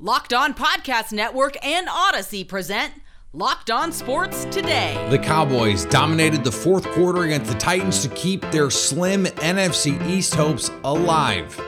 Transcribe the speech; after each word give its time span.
Locked 0.00 0.32
On 0.32 0.54
Podcast 0.54 1.12
Network 1.12 1.56
and 1.64 1.86
Audacy 1.86 2.46
present 2.46 2.92
Locked 3.32 3.70
On 3.70 3.92
Sports 3.92 4.44
Today. 4.46 5.06
The 5.08 5.18
Cowboys 5.20 5.84
dominated 5.84 6.42
the 6.42 6.50
fourth 6.50 6.84
quarter 6.90 7.22
against 7.22 7.52
the 7.52 7.56
Titans 7.58 8.02
to 8.02 8.08
keep 8.08 8.42
their 8.50 8.70
slim 8.70 9.24
NFC 9.24 10.04
East 10.08 10.34
hopes 10.34 10.68
alive. 10.82 11.60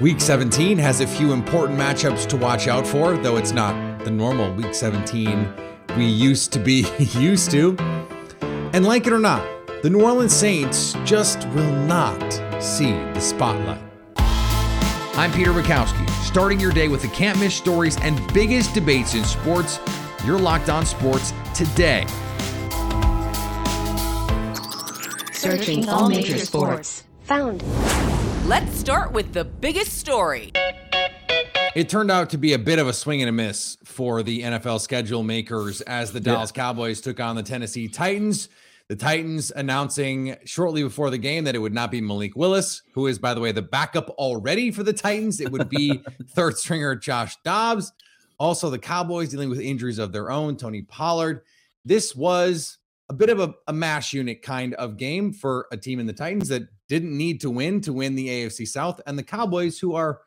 Week 0.00 0.20
17 0.20 0.76
has 0.78 1.00
a 1.00 1.06
few 1.06 1.32
important 1.32 1.78
matchups 1.78 2.26
to 2.30 2.36
watch 2.36 2.66
out 2.66 2.84
for, 2.84 3.16
though 3.16 3.36
it's 3.36 3.52
not 3.52 4.04
the 4.04 4.10
normal 4.10 4.52
Week 4.54 4.74
17 4.74 5.48
we 5.96 6.06
used 6.06 6.52
to 6.52 6.58
be 6.58 6.84
used 6.98 7.52
to. 7.52 7.76
And 8.72 8.84
like 8.84 9.06
it 9.06 9.12
or 9.12 9.20
not, 9.20 9.46
the 9.82 9.90
New 9.90 10.02
Orleans 10.02 10.34
Saints 10.34 10.94
just 11.04 11.46
will 11.50 11.72
not 11.86 12.32
see 12.60 12.90
the 12.90 13.20
spotlight. 13.20 13.89
I'm 15.14 15.32
Peter 15.32 15.50
Bukowski, 15.50 16.08
starting 16.24 16.60
your 16.60 16.70
day 16.70 16.86
with 16.86 17.02
the 17.02 17.08
can't 17.08 17.38
miss 17.40 17.54
stories 17.54 17.96
and 18.00 18.20
biggest 18.32 18.72
debates 18.74 19.14
in 19.14 19.24
sports. 19.24 19.80
You're 20.24 20.38
locked 20.38 20.68
on 20.68 20.86
sports 20.86 21.32
today. 21.52 22.06
Searching 25.32 25.88
all 25.88 26.08
major 26.08 26.38
sports. 26.38 27.04
Found. 27.24 27.62
Let's 28.46 28.78
start 28.78 29.10
with 29.12 29.32
the 29.32 29.44
biggest 29.44 29.98
story. 29.98 30.52
It 31.74 31.88
turned 31.88 32.10
out 32.10 32.30
to 32.30 32.38
be 32.38 32.52
a 32.52 32.58
bit 32.58 32.78
of 32.78 32.86
a 32.86 32.92
swing 32.92 33.20
and 33.20 33.28
a 33.28 33.32
miss 33.32 33.78
for 33.84 34.22
the 34.22 34.42
NFL 34.42 34.80
schedule 34.80 35.24
makers 35.24 35.80
as 35.82 36.12
the 36.12 36.20
Dallas 36.20 36.52
yeah. 36.54 36.62
Cowboys 36.62 37.00
took 37.00 37.18
on 37.20 37.36
the 37.36 37.42
Tennessee 37.42 37.88
Titans. 37.88 38.48
The 38.90 38.96
Titans 38.96 39.52
announcing 39.54 40.36
shortly 40.44 40.82
before 40.82 41.10
the 41.10 41.18
game 41.18 41.44
that 41.44 41.54
it 41.54 41.60
would 41.60 41.72
not 41.72 41.92
be 41.92 42.00
Malik 42.00 42.34
Willis, 42.34 42.82
who 42.92 43.06
is, 43.06 43.20
by 43.20 43.34
the 43.34 43.40
way, 43.40 43.52
the 43.52 43.62
backup 43.62 44.10
already 44.18 44.72
for 44.72 44.82
the 44.82 44.92
Titans. 44.92 45.40
It 45.40 45.52
would 45.52 45.68
be 45.68 46.02
third 46.30 46.58
stringer 46.58 46.96
Josh 46.96 47.36
Dobbs. 47.44 47.92
Also, 48.40 48.68
the 48.68 48.80
Cowboys 48.80 49.28
dealing 49.28 49.48
with 49.48 49.60
injuries 49.60 50.00
of 50.00 50.10
their 50.10 50.32
own, 50.32 50.56
Tony 50.56 50.82
Pollard. 50.82 51.42
This 51.84 52.16
was 52.16 52.78
a 53.08 53.14
bit 53.14 53.30
of 53.30 53.38
a, 53.38 53.54
a 53.68 53.72
mash 53.72 54.12
unit 54.12 54.42
kind 54.42 54.74
of 54.74 54.96
game 54.96 55.32
for 55.32 55.68
a 55.70 55.76
team 55.76 56.00
in 56.00 56.06
the 56.06 56.12
Titans 56.12 56.48
that 56.48 56.64
didn't 56.88 57.16
need 57.16 57.40
to 57.42 57.50
win 57.50 57.80
to 57.82 57.92
win 57.92 58.16
the 58.16 58.26
AFC 58.26 58.66
South, 58.66 59.00
and 59.06 59.16
the 59.16 59.22
Cowboys, 59.22 59.78
who 59.78 59.94
are 59.94 60.22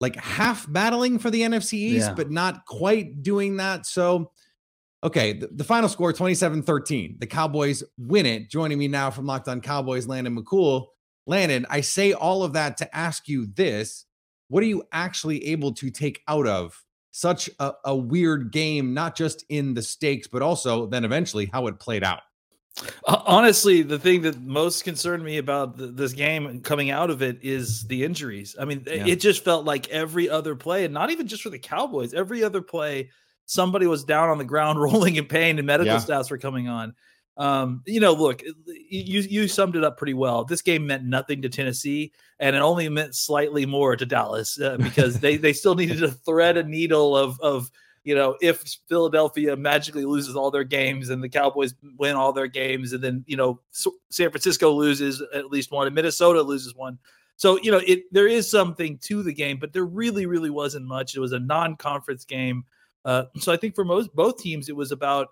like 0.00 0.16
half 0.16 0.66
battling 0.68 1.20
for 1.20 1.30
the 1.30 1.42
NFC 1.42 1.74
East, 1.74 2.08
yeah. 2.08 2.14
but 2.14 2.28
not 2.28 2.66
quite 2.66 3.22
doing 3.22 3.58
that. 3.58 3.86
So, 3.86 4.32
Okay, 5.04 5.34
the, 5.34 5.48
the, 5.48 5.64
final 5.64 5.90
score 5.90 6.14
27 6.14 6.62
13. 6.62 7.16
The 7.18 7.26
Cowboys 7.26 7.84
win 7.98 8.24
it. 8.24 8.48
Joining 8.48 8.78
me 8.78 8.88
now 8.88 9.10
from 9.10 9.26
Locked 9.26 9.48
On 9.48 9.60
Cowboys, 9.60 10.08
Landon 10.08 10.34
McCool. 10.34 10.86
Landon, 11.26 11.66
I 11.68 11.82
say 11.82 12.14
all 12.14 12.42
of 12.42 12.54
that 12.54 12.78
to 12.78 12.96
ask 12.96 13.28
you 13.28 13.46
this 13.46 14.06
What 14.48 14.62
are 14.62 14.66
you 14.66 14.82
actually 14.92 15.46
able 15.48 15.74
to 15.74 15.90
take 15.90 16.22
out 16.26 16.46
of 16.46 16.82
such 17.10 17.50
a, 17.60 17.72
a 17.84 17.94
weird 17.94 18.50
game, 18.50 18.94
not 18.94 19.14
just 19.14 19.44
in 19.50 19.74
the 19.74 19.82
stakes, 19.82 20.26
but 20.26 20.40
also 20.40 20.86
then 20.86 21.04
eventually 21.04 21.50
how 21.52 21.66
it 21.66 21.78
played 21.78 22.02
out? 22.02 22.20
Honestly, 23.06 23.82
the 23.82 23.98
thing 23.98 24.22
that 24.22 24.40
most 24.40 24.84
concerned 24.84 25.22
me 25.22 25.36
about 25.36 25.76
the, 25.76 25.88
this 25.88 26.14
game 26.14 26.60
coming 26.62 26.90
out 26.90 27.10
of 27.10 27.22
it 27.22 27.38
is 27.42 27.86
the 27.86 28.04
injuries. 28.04 28.56
I 28.58 28.64
mean, 28.64 28.82
yeah. 28.86 29.06
it 29.06 29.20
just 29.20 29.44
felt 29.44 29.66
like 29.66 29.88
every 29.90 30.30
other 30.30 30.56
play, 30.56 30.86
and 30.86 30.94
not 30.94 31.10
even 31.10 31.26
just 31.26 31.42
for 31.42 31.50
the 31.50 31.58
Cowboys, 31.58 32.14
every 32.14 32.42
other 32.42 32.62
play 32.62 33.10
somebody 33.46 33.86
was 33.86 34.04
down 34.04 34.28
on 34.28 34.38
the 34.38 34.44
ground 34.44 34.80
rolling 34.82 35.16
in 35.16 35.26
pain 35.26 35.58
and 35.58 35.66
medical 35.66 35.94
yeah. 35.94 35.98
staffs 35.98 36.30
were 36.30 36.38
coming 36.38 36.68
on. 36.68 36.94
Um, 37.36 37.82
you 37.84 37.98
know, 37.98 38.12
look, 38.12 38.42
you 38.66 39.20
you 39.20 39.48
summed 39.48 39.74
it 39.74 39.82
up 39.82 39.98
pretty 39.98 40.14
well. 40.14 40.44
This 40.44 40.62
game 40.62 40.86
meant 40.86 41.04
nothing 41.04 41.42
to 41.42 41.48
Tennessee, 41.48 42.12
and 42.38 42.54
it 42.54 42.60
only 42.60 42.88
meant 42.88 43.14
slightly 43.14 43.66
more 43.66 43.96
to 43.96 44.06
Dallas 44.06 44.60
uh, 44.60 44.76
because 44.80 45.18
they 45.18 45.36
they 45.36 45.52
still 45.52 45.74
needed 45.74 45.98
to 45.98 46.08
thread 46.08 46.56
a 46.56 46.62
needle 46.62 47.16
of 47.16 47.40
of 47.40 47.70
you 48.04 48.14
know 48.14 48.36
if 48.40 48.62
Philadelphia 48.88 49.56
magically 49.56 50.04
loses 50.04 50.36
all 50.36 50.52
their 50.52 50.64
games 50.64 51.10
and 51.10 51.24
the 51.24 51.28
Cowboys 51.28 51.74
win 51.98 52.14
all 52.14 52.32
their 52.32 52.46
games, 52.46 52.92
and 52.92 53.02
then 53.02 53.24
you 53.26 53.36
know 53.36 53.60
San 54.10 54.30
Francisco 54.30 54.70
loses 54.70 55.20
at 55.34 55.46
least 55.46 55.72
one 55.72 55.86
and 55.88 55.94
Minnesota 55.94 56.40
loses 56.40 56.74
one. 56.76 56.98
So 57.34 57.58
you 57.60 57.72
know 57.72 57.80
it 57.84 58.04
there 58.12 58.28
is 58.28 58.48
something 58.48 58.96
to 59.04 59.24
the 59.24 59.34
game, 59.34 59.58
but 59.58 59.72
there 59.72 59.84
really 59.84 60.26
really 60.26 60.50
wasn't 60.50 60.86
much. 60.86 61.16
It 61.16 61.20
was 61.20 61.32
a 61.32 61.40
non-conference 61.40 62.26
game. 62.26 62.64
Uh, 63.04 63.24
so 63.36 63.52
I 63.52 63.56
think 63.56 63.74
for 63.74 63.84
most 63.84 64.14
both 64.14 64.38
teams, 64.38 64.68
it 64.68 64.76
was 64.76 64.92
about 64.92 65.28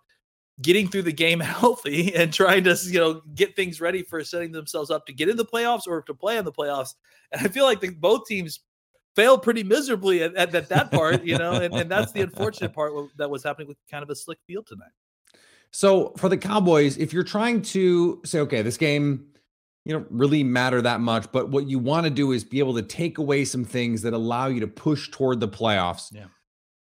getting 0.60 0.88
through 0.88 1.02
the 1.02 1.12
game 1.12 1.40
healthy 1.40 2.14
and 2.14 2.32
trying 2.32 2.64
to 2.64 2.76
you 2.84 3.00
know 3.00 3.22
get 3.34 3.56
things 3.56 3.80
ready 3.80 4.02
for 4.02 4.22
setting 4.24 4.52
themselves 4.52 4.90
up 4.90 5.06
to 5.06 5.12
get 5.12 5.28
in 5.28 5.36
the 5.36 5.44
playoffs 5.44 5.86
or 5.86 6.02
to 6.02 6.14
play 6.14 6.36
in 6.36 6.44
the 6.44 6.52
playoffs. 6.52 6.94
And 7.32 7.40
I 7.40 7.48
feel 7.48 7.64
like 7.64 7.80
the, 7.80 7.90
both 7.90 8.26
teams 8.26 8.60
failed 9.14 9.42
pretty 9.42 9.62
miserably 9.62 10.22
at, 10.22 10.34
at, 10.34 10.54
at 10.54 10.68
that 10.70 10.90
part, 10.90 11.24
you 11.24 11.36
know, 11.36 11.52
and, 11.52 11.74
and 11.74 11.90
that's 11.90 12.12
the 12.12 12.22
unfortunate 12.22 12.72
part 12.74 12.92
that 13.16 13.30
was 13.30 13.42
happening 13.42 13.68
with 13.68 13.76
kind 13.90 14.02
of 14.02 14.10
a 14.10 14.14
slick 14.14 14.38
field 14.46 14.66
tonight. 14.66 14.90
So 15.70 16.12
for 16.16 16.28
the 16.28 16.36
Cowboys, 16.36 16.98
if 16.98 17.12
you're 17.12 17.22
trying 17.22 17.62
to 17.62 18.20
say, 18.24 18.40
okay, 18.40 18.62
this 18.62 18.76
game, 18.76 19.26
you 19.84 19.98
know, 19.98 20.04
really 20.10 20.44
matter 20.44 20.80
that 20.82 21.00
much, 21.00 21.30
but 21.32 21.48
what 21.48 21.66
you 21.66 21.78
want 21.78 22.04
to 22.04 22.10
do 22.10 22.32
is 22.32 22.44
be 22.44 22.58
able 22.58 22.74
to 22.74 22.82
take 22.82 23.18
away 23.18 23.44
some 23.44 23.64
things 23.64 24.02
that 24.02 24.12
allow 24.12 24.46
you 24.46 24.60
to 24.60 24.66
push 24.66 25.10
toward 25.10 25.40
the 25.40 25.48
playoffs. 25.48 26.14
Yeah. 26.14 26.26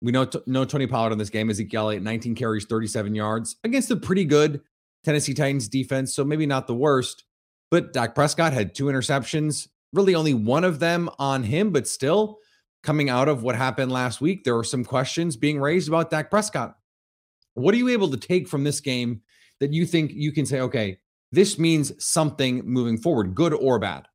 We 0.02 0.12
know 0.12 0.28
no 0.46 0.64
Tony 0.64 0.86
Pollard 0.86 1.12
in 1.12 1.18
this 1.18 1.30
game. 1.30 1.50
Ezekiel 1.50 1.82
Elliott, 1.82 2.02
19 2.02 2.34
carries, 2.34 2.64
37 2.64 3.14
yards 3.14 3.56
against 3.64 3.90
a 3.90 3.96
pretty 3.96 4.24
good 4.24 4.62
Tennessee 5.04 5.34
Titans 5.34 5.68
defense. 5.68 6.14
So 6.14 6.24
maybe 6.24 6.46
not 6.46 6.66
the 6.66 6.74
worst. 6.74 7.24
But 7.70 7.92
Dak 7.92 8.14
Prescott 8.14 8.52
had 8.52 8.74
two 8.74 8.86
interceptions, 8.86 9.68
really 9.92 10.14
only 10.14 10.34
one 10.34 10.64
of 10.64 10.80
them 10.80 11.08
on 11.18 11.44
him, 11.44 11.70
but 11.70 11.86
still 11.86 12.38
coming 12.82 13.08
out 13.10 13.28
of 13.28 13.42
what 13.42 13.54
happened 13.54 13.92
last 13.92 14.20
week, 14.20 14.42
there 14.42 14.56
were 14.56 14.64
some 14.64 14.84
questions 14.84 15.36
being 15.36 15.60
raised 15.60 15.86
about 15.86 16.10
Dak 16.10 16.30
Prescott. 16.30 16.76
What 17.54 17.74
are 17.74 17.78
you 17.78 17.88
able 17.88 18.08
to 18.10 18.16
take 18.16 18.48
from 18.48 18.64
this 18.64 18.80
game 18.80 19.20
that 19.60 19.72
you 19.72 19.86
think 19.86 20.12
you 20.12 20.32
can 20.32 20.46
say, 20.46 20.60
okay, 20.60 20.98
this 21.30 21.58
means 21.58 21.92
something 22.04 22.62
moving 22.64 22.98
forward, 22.98 23.34
good 23.34 23.52
or 23.54 23.78
bad? 23.78 24.06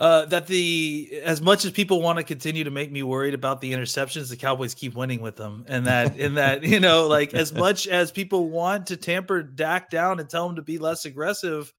Uh, 0.00 0.24
that 0.24 0.46
the 0.46 1.20
as 1.22 1.42
much 1.42 1.66
as 1.66 1.72
people 1.72 2.00
want 2.00 2.16
to 2.16 2.24
continue 2.24 2.64
to 2.64 2.70
make 2.70 2.90
me 2.90 3.02
worried 3.02 3.34
about 3.34 3.60
the 3.60 3.70
interceptions, 3.70 4.30
the 4.30 4.36
Cowboys 4.36 4.72
keep 4.72 4.94
winning 4.94 5.20
with 5.20 5.36
them, 5.36 5.62
and 5.68 5.86
that 5.86 6.16
in 6.18 6.36
that 6.36 6.62
you 6.64 6.80
know, 6.80 7.06
like 7.06 7.34
as 7.34 7.52
much 7.52 7.86
as 7.86 8.10
people 8.10 8.48
want 8.48 8.86
to 8.86 8.96
tamper 8.96 9.42
Dak 9.42 9.90
down 9.90 10.18
and 10.18 10.26
tell 10.28 10.48
him 10.48 10.56
to 10.56 10.62
be 10.62 10.78
less 10.78 11.04
aggressive, 11.04 11.70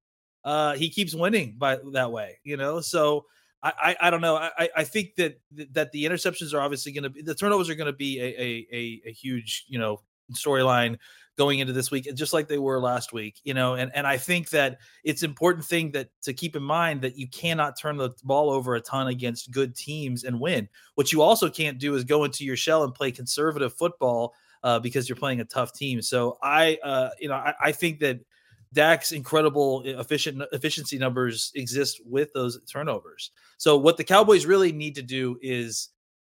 uh, 0.43 0.73
he 0.75 0.91
keeps 0.91 1.15
winning 1.15 1.55
by 1.57 1.79
that 1.93 2.11
way, 2.11 2.37
you 2.43 2.57
know. 2.57 2.79
So 2.79 3.25
I 3.63 3.73
I, 3.81 4.07
I 4.07 4.09
don't 4.11 4.21
know. 4.21 4.35
I 4.35 4.69
I 4.77 4.83
think 4.83 5.15
that 5.15 5.39
that 5.71 5.91
the 5.91 6.05
interceptions 6.05 6.53
are 6.53 6.61
obviously 6.61 6.91
going 6.91 7.05
to 7.05 7.09
be 7.09 7.23
the 7.23 7.33
turnovers 7.33 7.71
are 7.71 7.75
going 7.75 7.91
to 7.91 7.93
be 7.93 8.19
a, 8.19 8.25
a 8.39 8.67
a 8.71 9.01
a 9.09 9.11
huge 9.11 9.65
you 9.67 9.79
know 9.79 9.99
storyline 10.33 10.99
going 11.41 11.57
into 11.57 11.73
this 11.73 11.89
week, 11.89 12.07
just 12.13 12.33
like 12.33 12.47
they 12.47 12.59
were 12.59 12.79
last 12.79 13.13
week, 13.13 13.41
you 13.43 13.55
know. 13.55 13.73
And 13.73 13.91
and 13.95 14.05
I 14.05 14.15
think 14.15 14.51
that 14.51 14.77
it's 15.03 15.23
important 15.23 15.65
thing 15.65 15.89
that 15.93 16.09
to 16.21 16.33
keep 16.33 16.55
in 16.55 16.61
mind 16.61 17.01
that 17.01 17.17
you 17.17 17.27
cannot 17.27 17.79
turn 17.79 17.97
the 17.97 18.11
ball 18.23 18.51
over 18.51 18.75
a 18.75 18.81
ton 18.81 19.07
against 19.07 19.49
good 19.49 19.75
teams 19.75 20.23
and 20.23 20.39
win. 20.39 20.69
What 20.93 21.11
you 21.11 21.23
also 21.23 21.49
can't 21.49 21.79
do 21.79 21.95
is 21.95 22.03
go 22.03 22.25
into 22.25 22.45
your 22.45 22.57
shell 22.57 22.83
and 22.83 22.93
play 22.93 23.11
conservative 23.11 23.73
football 23.73 24.35
uh, 24.61 24.77
because 24.77 25.09
you're 25.09 25.15
playing 25.15 25.39
a 25.41 25.45
tough 25.45 25.73
team. 25.73 25.99
So 26.03 26.37
I, 26.43 26.77
uh, 26.83 27.09
you 27.19 27.27
know, 27.27 27.33
I, 27.33 27.55
I 27.59 27.71
think 27.71 27.99
that 28.01 28.19
Dak's 28.71 29.11
incredible 29.11 29.81
efficient 29.83 30.43
efficiency 30.51 30.99
numbers 30.99 31.51
exist 31.55 32.01
with 32.05 32.31
those 32.33 32.59
turnovers. 32.71 33.31
So 33.57 33.77
what 33.77 33.97
the 33.97 34.03
Cowboys 34.03 34.45
really 34.45 34.71
need 34.71 34.93
to 34.93 35.01
do 35.01 35.39
is 35.41 35.89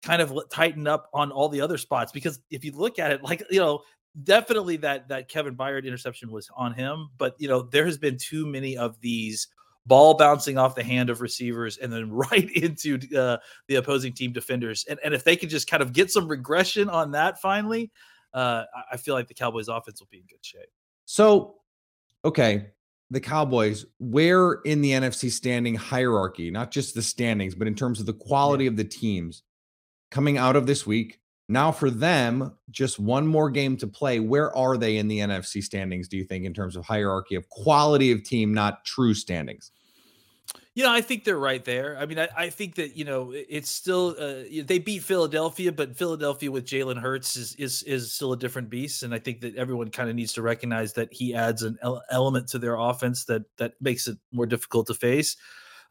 kind 0.04 0.22
of 0.22 0.32
tighten 0.48 0.86
up 0.86 1.08
on 1.12 1.32
all 1.32 1.48
the 1.48 1.60
other 1.60 1.78
spots 1.78 2.12
because 2.12 2.40
if 2.50 2.64
you 2.64 2.72
look 2.72 2.98
at 2.98 3.12
it 3.12 3.22
like 3.22 3.42
you 3.50 3.60
know 3.60 3.80
definitely 4.22 4.76
that 4.78 5.08
that 5.08 5.28
Kevin 5.28 5.56
Byard 5.56 5.84
interception 5.84 6.30
was 6.30 6.48
on 6.56 6.72
him, 6.74 7.08
but 7.18 7.34
you 7.38 7.48
know 7.48 7.62
there 7.62 7.86
has 7.86 7.98
been 7.98 8.16
too 8.18 8.46
many 8.46 8.76
of 8.76 9.00
these 9.00 9.48
ball 9.86 10.14
bouncing 10.14 10.58
off 10.58 10.74
the 10.74 10.82
hand 10.82 11.10
of 11.10 11.20
receivers 11.20 11.78
and 11.78 11.92
then 11.92 12.10
right 12.12 12.50
into 12.52 12.98
uh, 13.16 13.38
the 13.68 13.76
opposing 13.76 14.12
team 14.12 14.32
defenders. 14.32 14.84
And 14.88 14.98
and 15.04 15.14
if 15.14 15.24
they 15.24 15.36
could 15.36 15.50
just 15.50 15.68
kind 15.68 15.82
of 15.82 15.92
get 15.92 16.10
some 16.10 16.28
regression 16.28 16.88
on 16.88 17.12
that 17.12 17.40
finally, 17.40 17.90
uh, 18.34 18.64
I 18.90 18.96
feel 18.96 19.14
like 19.14 19.28
the 19.28 19.34
Cowboys 19.34 19.68
offense 19.68 20.00
will 20.00 20.08
be 20.10 20.18
in 20.18 20.24
good 20.26 20.44
shape. 20.44 20.70
So, 21.04 21.56
okay, 22.24 22.68
the 23.10 23.20
Cowboys, 23.20 23.84
where 23.98 24.54
in 24.64 24.80
the 24.80 24.92
NFC 24.92 25.30
standing 25.30 25.74
hierarchy, 25.74 26.50
not 26.50 26.70
just 26.70 26.94
the 26.94 27.02
standings, 27.02 27.54
but 27.54 27.66
in 27.66 27.74
terms 27.74 28.00
of 28.00 28.06
the 28.06 28.14
quality 28.14 28.64
yeah. 28.64 28.70
of 28.70 28.76
the 28.76 28.84
teams 28.84 29.42
coming 30.10 30.38
out 30.38 30.56
of 30.56 30.66
this 30.66 30.86
week, 30.86 31.20
now, 31.48 31.72
for 31.72 31.90
them, 31.90 32.56
just 32.70 32.98
one 32.98 33.26
more 33.26 33.50
game 33.50 33.76
to 33.78 33.86
play. 33.86 34.20
Where 34.20 34.56
are 34.56 34.76
they 34.76 34.96
in 34.96 35.08
the 35.08 35.18
NFC 35.18 35.62
standings, 35.62 36.08
do 36.08 36.16
you 36.16 36.24
think, 36.24 36.44
in 36.44 36.54
terms 36.54 36.76
of 36.76 36.84
hierarchy 36.84 37.34
of 37.34 37.48
quality 37.48 38.12
of 38.12 38.22
team, 38.22 38.54
not 38.54 38.84
true 38.84 39.14
standings? 39.14 39.70
You 40.74 40.84
know, 40.84 40.92
I 40.92 41.02
think 41.02 41.24
they're 41.24 41.36
right 41.36 41.62
there. 41.62 41.98
I 41.98 42.06
mean, 42.06 42.18
I, 42.18 42.28
I 42.34 42.48
think 42.48 42.76
that 42.76 42.96
you 42.96 43.04
know 43.04 43.32
it's 43.34 43.70
still 43.70 44.16
uh, 44.18 44.44
they 44.64 44.78
beat 44.78 45.02
Philadelphia, 45.02 45.70
but 45.70 45.96
Philadelphia 45.96 46.50
with 46.50 46.64
Jalen 46.64 46.98
Hurts 46.98 47.36
is 47.36 47.54
is 47.56 47.82
is 47.82 48.12
still 48.12 48.32
a 48.32 48.38
different 48.38 48.70
beast, 48.70 49.02
and 49.02 49.12
I 49.12 49.18
think 49.18 49.42
that 49.42 49.54
everyone 49.56 49.90
kind 49.90 50.08
of 50.08 50.16
needs 50.16 50.32
to 50.34 50.42
recognize 50.42 50.94
that 50.94 51.12
he 51.12 51.34
adds 51.34 51.62
an 51.62 51.78
element 52.10 52.48
to 52.48 52.58
their 52.58 52.76
offense 52.76 53.24
that 53.26 53.42
that 53.58 53.74
makes 53.82 54.06
it 54.06 54.16
more 54.32 54.46
difficult 54.46 54.86
to 54.86 54.94
face. 54.94 55.36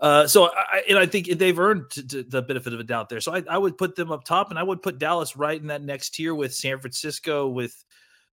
Uh, 0.02 0.26
so 0.26 0.50
I 0.56 0.84
and 0.90 0.98
I 0.98 1.06
think 1.06 1.28
they've 1.28 1.58
earned 1.60 1.92
t- 1.92 2.02
t- 2.02 2.24
the 2.24 2.42
benefit 2.42 2.74
of 2.74 2.80
a 2.80 2.84
doubt 2.84 3.08
there. 3.08 3.22
So 3.22 3.36
I, 3.36 3.44
I 3.48 3.58
would 3.58 3.78
put 3.78 3.96
them 3.96 4.12
up 4.12 4.24
top, 4.24 4.50
and 4.50 4.58
I 4.58 4.64
would 4.64 4.82
put 4.82 4.98
Dallas 4.98 5.38
right 5.38 5.62
in 5.62 5.68
that 5.68 5.84
next 5.84 6.16
tier 6.16 6.34
with 6.34 6.56
San 6.56 6.80
Francisco. 6.80 7.48
With 7.48 7.86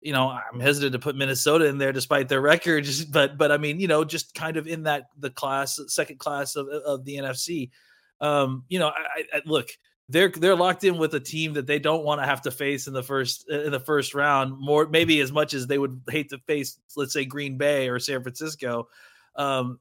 you 0.01 0.13
know, 0.13 0.29
I'm 0.29 0.61
hesitant 0.61 0.93
to 0.93 1.01
put 1.01 1.17
Minnesota 1.17 1.65
in 1.67 1.79
there 1.79 1.93
despite 1.93 2.29
their 2.29 2.41
record, 2.41 2.87
but 3.11 3.37
but 3.37 3.51
I 3.51 3.57
mean, 3.57 3.81
you 3.81 3.89
know, 3.89 4.05
just 4.05 4.33
kind 4.33 4.57
of 4.57 4.69
in 4.69 4.85
that 4.85 5.09
the 5.19 5.31
class, 5.31 5.81
second 5.89 6.21
class 6.21 6.55
of 6.55 6.69
of 6.69 7.05
the 7.05 7.17
NFC. 7.17 7.71
Um, 8.21 8.65
you 8.69 8.79
know, 8.79 8.89
I, 8.89 9.25
I 9.35 9.43
look, 9.45 9.69
they're 10.09 10.29
they're 10.29 10.55
locked 10.55 10.85
in 10.85 10.99
with 10.99 11.15
a 11.15 11.21
team 11.21 11.55
that 11.55 11.67
they 11.67 11.81
don't 11.81 12.05
want 12.05 12.21
to 12.21 12.27
have 12.27 12.43
to 12.43 12.53
face 12.53 12.87
in 12.87 12.93
the 12.93 13.03
first 13.03 13.49
in 13.51 13.73
the 13.73 13.81
first 13.81 14.15
round 14.15 14.57
more 14.59 14.87
maybe 14.87 15.21
as 15.21 15.33
much 15.33 15.53
as 15.53 15.67
they 15.67 15.79
would 15.79 16.01
hate 16.09 16.31
to 16.31 16.39
face 16.47 16.79
let's 16.97 17.13
say 17.13 17.25
Green 17.25 17.59
Bay 17.59 17.89
or 17.89 17.99
San 17.99 18.23
Francisco. 18.23 18.89
Um, 19.37 19.79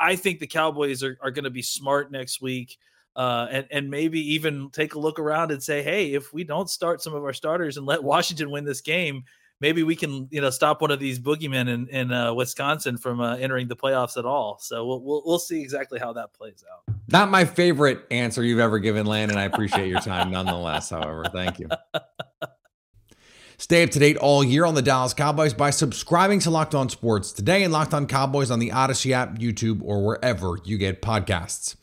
I 0.00 0.16
think 0.16 0.38
the 0.38 0.46
Cowboys 0.46 1.02
are, 1.02 1.18
are 1.22 1.30
going 1.30 1.44
to 1.44 1.50
be 1.50 1.62
smart 1.62 2.10
next 2.12 2.40
week. 2.40 2.78
Uh, 3.16 3.48
and 3.50 3.66
and 3.72 3.90
maybe 3.90 4.20
even 4.34 4.70
take 4.70 4.94
a 4.94 4.98
look 4.98 5.18
around 5.18 5.50
and 5.50 5.60
say, 5.60 5.82
hey, 5.82 6.14
if 6.14 6.32
we 6.32 6.44
don't 6.44 6.70
start 6.70 7.02
some 7.02 7.14
of 7.14 7.24
our 7.24 7.32
starters 7.32 7.76
and 7.76 7.84
let 7.84 8.04
Washington 8.04 8.50
win 8.50 8.64
this 8.64 8.80
game, 8.80 9.24
maybe 9.60 9.82
we 9.82 9.96
can 9.96 10.28
you 10.30 10.40
know 10.40 10.50
stop 10.50 10.80
one 10.80 10.92
of 10.92 11.00
these 11.00 11.18
boogeymen 11.18 11.68
in 11.68 11.88
in 11.88 12.12
uh, 12.12 12.32
Wisconsin 12.32 12.96
from 12.96 13.20
uh, 13.20 13.36
entering 13.36 13.66
the 13.66 13.74
playoffs 13.74 14.16
at 14.16 14.24
all. 14.24 14.58
So 14.60 14.86
we'll, 14.86 15.02
we'll 15.02 15.22
we'll 15.26 15.38
see 15.40 15.60
exactly 15.60 15.98
how 15.98 16.12
that 16.12 16.32
plays 16.32 16.62
out. 16.72 16.94
Not 17.08 17.30
my 17.30 17.44
favorite 17.44 18.06
answer 18.10 18.44
you've 18.44 18.60
ever 18.60 18.78
given, 18.78 19.06
Landon. 19.06 19.36
And 19.36 19.40
I 19.40 19.44
appreciate 19.44 19.88
your 19.88 20.00
time 20.00 20.30
nonetheless. 20.30 20.90
However, 20.90 21.24
thank 21.32 21.58
you. 21.58 21.68
Stay 23.60 23.82
up 23.82 23.90
to 23.90 23.98
date 23.98 24.16
all 24.16 24.44
year 24.44 24.64
on 24.64 24.76
the 24.76 24.82
Dallas 24.82 25.12
Cowboys 25.12 25.52
by 25.52 25.70
subscribing 25.70 26.38
to 26.38 26.50
Locked 26.50 26.76
On 26.76 26.88
Sports 26.88 27.32
today 27.32 27.64
and 27.64 27.72
Locked 27.72 27.92
On 27.92 28.06
Cowboys 28.06 28.52
on 28.52 28.60
the 28.60 28.70
Audacy 28.70 29.10
app, 29.10 29.36
YouTube, 29.40 29.80
or 29.82 30.06
wherever 30.06 30.58
you 30.62 30.78
get 30.78 31.02
podcasts. 31.02 31.74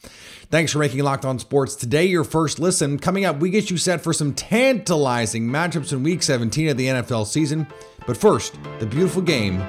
Thanks 0.50 0.72
for 0.72 0.80
making 0.80 1.04
Locked 1.04 1.26
On 1.26 1.38
Sports 1.38 1.76
today 1.76 2.06
your 2.06 2.24
first 2.24 2.60
listen. 2.60 2.98
Coming 2.98 3.26
up, 3.26 3.40
we 3.40 3.50
get 3.50 3.70
you 3.70 3.76
set 3.78 4.00
for 4.00 4.14
some 4.14 4.34
tantalizing 4.34 5.50
matchups 5.50 5.92
in 5.92 6.02
Week 6.02 6.24
17 6.24 6.70
of 6.70 6.78
the 6.78 6.88
NFL 6.88 7.28
season. 7.28 7.68
But 8.08 8.16
first, 8.16 8.58
the 8.80 8.86
beautiful 8.86 9.22
game 9.22 9.60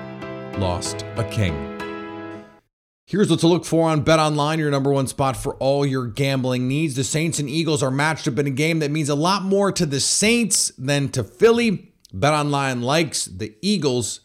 lost 0.61 1.05
a 1.17 1.25
king. 1.25 1.73
Here's 3.09 3.29
what 3.29 3.41
to 3.41 3.49
look 3.49 3.64
for 3.64 3.88
on 3.88 4.05
BetOnline, 4.05 4.59
your 4.59 4.70
number 4.70 4.93
one 4.93 5.09
spot 5.09 5.37
for 5.37 5.55
all 5.56 5.85
your 5.85 6.06
gambling 6.06 6.69
needs. 6.69 6.94
The 6.94 7.05
Saints 7.05 7.41
and 7.41 7.50
Eagles 7.50 7.82
are 7.82 7.91
matched 7.91 8.29
up 8.29 8.38
in 8.38 8.47
a 8.47 8.50
game 8.50 8.79
that 8.79 8.93
means 8.93 9.09
a 9.09 9.14
lot 9.17 9.43
more 9.43 9.73
to 9.73 9.87
the 9.87 10.00
Saints 10.00 10.70
than 10.79 11.09
to 11.09 11.25
Philly. 11.25 11.93
BetOnline 12.18 12.82
likes 12.82 13.26
the 13.26 13.54
Eagles 13.62 14.20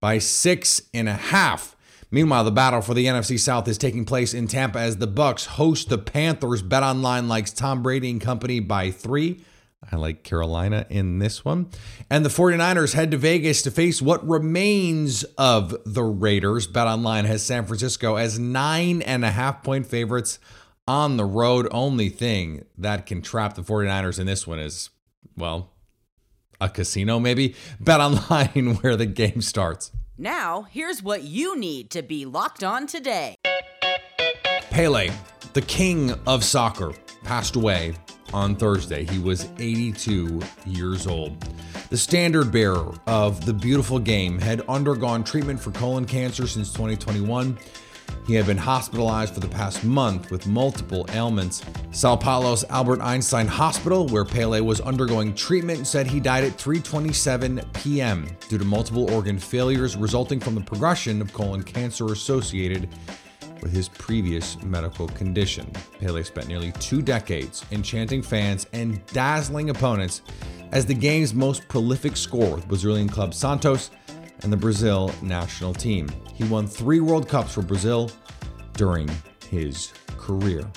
by 0.00 0.18
six 0.18 0.82
and 0.92 1.08
a 1.08 1.14
half. 1.14 1.76
Meanwhile, 2.10 2.44
the 2.44 2.50
battle 2.50 2.82
for 2.82 2.92
the 2.92 3.06
NFC 3.06 3.38
South 3.38 3.66
is 3.68 3.78
taking 3.78 4.04
place 4.04 4.34
in 4.34 4.46
Tampa 4.46 4.78
as 4.78 4.98
the 4.98 5.08
Bucs 5.08 5.46
host 5.46 5.88
the 5.88 5.96
Panthers. 5.98 6.62
BetOnline 6.62 7.26
likes 7.26 7.52
Tom 7.52 7.82
Brady 7.82 8.10
and 8.10 8.20
company 8.20 8.60
by 8.60 8.90
three. 8.90 9.42
I 9.90 9.96
like 9.96 10.22
Carolina 10.22 10.86
in 10.90 11.18
this 11.18 11.44
one. 11.44 11.70
And 12.08 12.24
the 12.24 12.28
49ers 12.28 12.94
head 12.94 13.10
to 13.10 13.16
Vegas 13.16 13.62
to 13.62 13.70
face 13.70 14.00
what 14.00 14.26
remains 14.28 15.24
of 15.36 15.74
the 15.84 16.04
Raiders. 16.04 16.68
BetOnline 16.68 17.24
has 17.24 17.42
San 17.42 17.64
Francisco 17.64 18.16
as 18.16 18.38
nine 18.38 19.02
and 19.02 19.24
a 19.24 19.30
half 19.30 19.62
point 19.62 19.86
favorites 19.86 20.38
on 20.86 21.16
the 21.16 21.24
road. 21.24 21.66
Only 21.70 22.10
thing 22.10 22.64
that 22.78 23.06
can 23.06 23.22
trap 23.22 23.54
the 23.54 23.62
49ers 23.62 24.20
in 24.20 24.26
this 24.26 24.46
one 24.46 24.58
is, 24.58 24.90
well, 25.36 25.71
a 26.62 26.68
casino, 26.68 27.18
maybe. 27.18 27.54
BetOnline 27.82 28.82
where 28.82 28.96
the 28.96 29.06
game 29.06 29.42
starts. 29.42 29.90
Now, 30.16 30.62
here's 30.70 31.02
what 31.02 31.22
you 31.22 31.58
need 31.58 31.90
to 31.90 32.02
be 32.02 32.24
locked 32.24 32.62
on 32.62 32.86
today. 32.86 33.34
Pele, 34.70 35.10
the 35.52 35.62
king 35.62 36.12
of 36.26 36.44
soccer, 36.44 36.92
passed 37.24 37.56
away 37.56 37.94
on 38.32 38.56
Thursday. 38.56 39.04
He 39.04 39.18
was 39.18 39.48
82 39.58 40.40
years 40.64 41.06
old. 41.06 41.40
The 41.90 41.96
standard 41.98 42.50
bearer 42.50 42.94
of 43.06 43.44
the 43.44 43.52
beautiful 43.52 43.98
game 43.98 44.38
had 44.38 44.62
undergone 44.68 45.24
treatment 45.24 45.60
for 45.60 45.70
colon 45.72 46.04
cancer 46.04 46.46
since 46.46 46.72
2021 46.72 47.58
he 48.26 48.34
had 48.34 48.46
been 48.46 48.56
hospitalized 48.56 49.34
for 49.34 49.40
the 49.40 49.48
past 49.48 49.84
month 49.84 50.30
with 50.30 50.46
multiple 50.46 51.06
ailments. 51.10 51.62
Sao 51.90 52.16
Paulo's 52.16 52.64
Albert 52.70 53.00
Einstein 53.00 53.46
Hospital, 53.46 54.06
where 54.08 54.24
Pele 54.24 54.60
was 54.60 54.80
undergoing 54.80 55.34
treatment, 55.34 55.86
said 55.86 56.06
he 56.06 56.20
died 56.20 56.44
at 56.44 56.56
3:27 56.56 57.64
p.m. 57.74 58.26
due 58.48 58.58
to 58.58 58.64
multiple 58.64 59.12
organ 59.12 59.38
failures 59.38 59.96
resulting 59.96 60.40
from 60.40 60.54
the 60.54 60.60
progression 60.60 61.20
of 61.20 61.32
colon 61.32 61.62
cancer 61.62 62.06
associated 62.06 62.88
with 63.62 63.72
his 63.72 63.88
previous 63.88 64.60
medical 64.62 65.08
condition. 65.08 65.70
Pele 66.00 66.22
spent 66.22 66.48
nearly 66.48 66.72
two 66.72 67.00
decades 67.00 67.64
enchanting 67.70 68.22
fans 68.22 68.66
and 68.72 69.04
dazzling 69.06 69.70
opponents 69.70 70.22
as 70.72 70.84
the 70.84 70.94
game's 70.94 71.32
most 71.32 71.68
prolific 71.68 72.16
scorer 72.16 72.56
with 72.56 72.66
Brazilian 72.66 73.08
club 73.08 73.32
Santos 73.34 73.90
and 74.42 74.52
the 74.52 74.56
Brazil 74.56 75.12
national 75.22 75.74
team. 75.74 76.08
He 76.34 76.44
won 76.44 76.66
three 76.66 77.00
World 77.00 77.28
Cups 77.28 77.54
for 77.54 77.62
Brazil 77.62 78.10
during 78.74 79.08
his 79.48 79.92
career. 80.16 80.70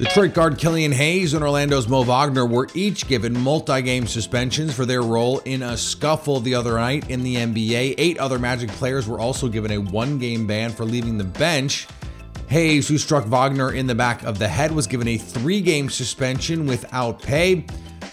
Detroit 0.00 0.32
guard 0.32 0.56
Killian 0.56 0.92
Hayes 0.92 1.34
and 1.34 1.44
Orlando's 1.44 1.86
Mo 1.86 2.04
Wagner 2.04 2.46
were 2.46 2.68
each 2.72 3.06
given 3.06 3.38
multi 3.38 3.82
game 3.82 4.06
suspensions 4.06 4.74
for 4.74 4.86
their 4.86 5.02
role 5.02 5.40
in 5.40 5.62
a 5.62 5.76
scuffle 5.76 6.40
the 6.40 6.54
other 6.54 6.76
night 6.76 7.10
in 7.10 7.22
the 7.22 7.36
NBA. 7.36 7.96
Eight 7.98 8.16
other 8.18 8.38
Magic 8.38 8.70
players 8.70 9.06
were 9.06 9.20
also 9.20 9.46
given 9.46 9.72
a 9.72 9.78
one 9.78 10.18
game 10.18 10.46
ban 10.46 10.70
for 10.70 10.86
leaving 10.86 11.18
the 11.18 11.24
bench. 11.24 11.86
Hayes, 12.48 12.88
who 12.88 12.96
struck 12.96 13.26
Wagner 13.26 13.74
in 13.74 13.86
the 13.86 13.94
back 13.94 14.22
of 14.22 14.38
the 14.38 14.48
head, 14.48 14.72
was 14.72 14.86
given 14.86 15.06
a 15.06 15.18
three 15.18 15.60
game 15.60 15.90
suspension 15.90 16.64
without 16.64 17.20
pay. 17.20 17.66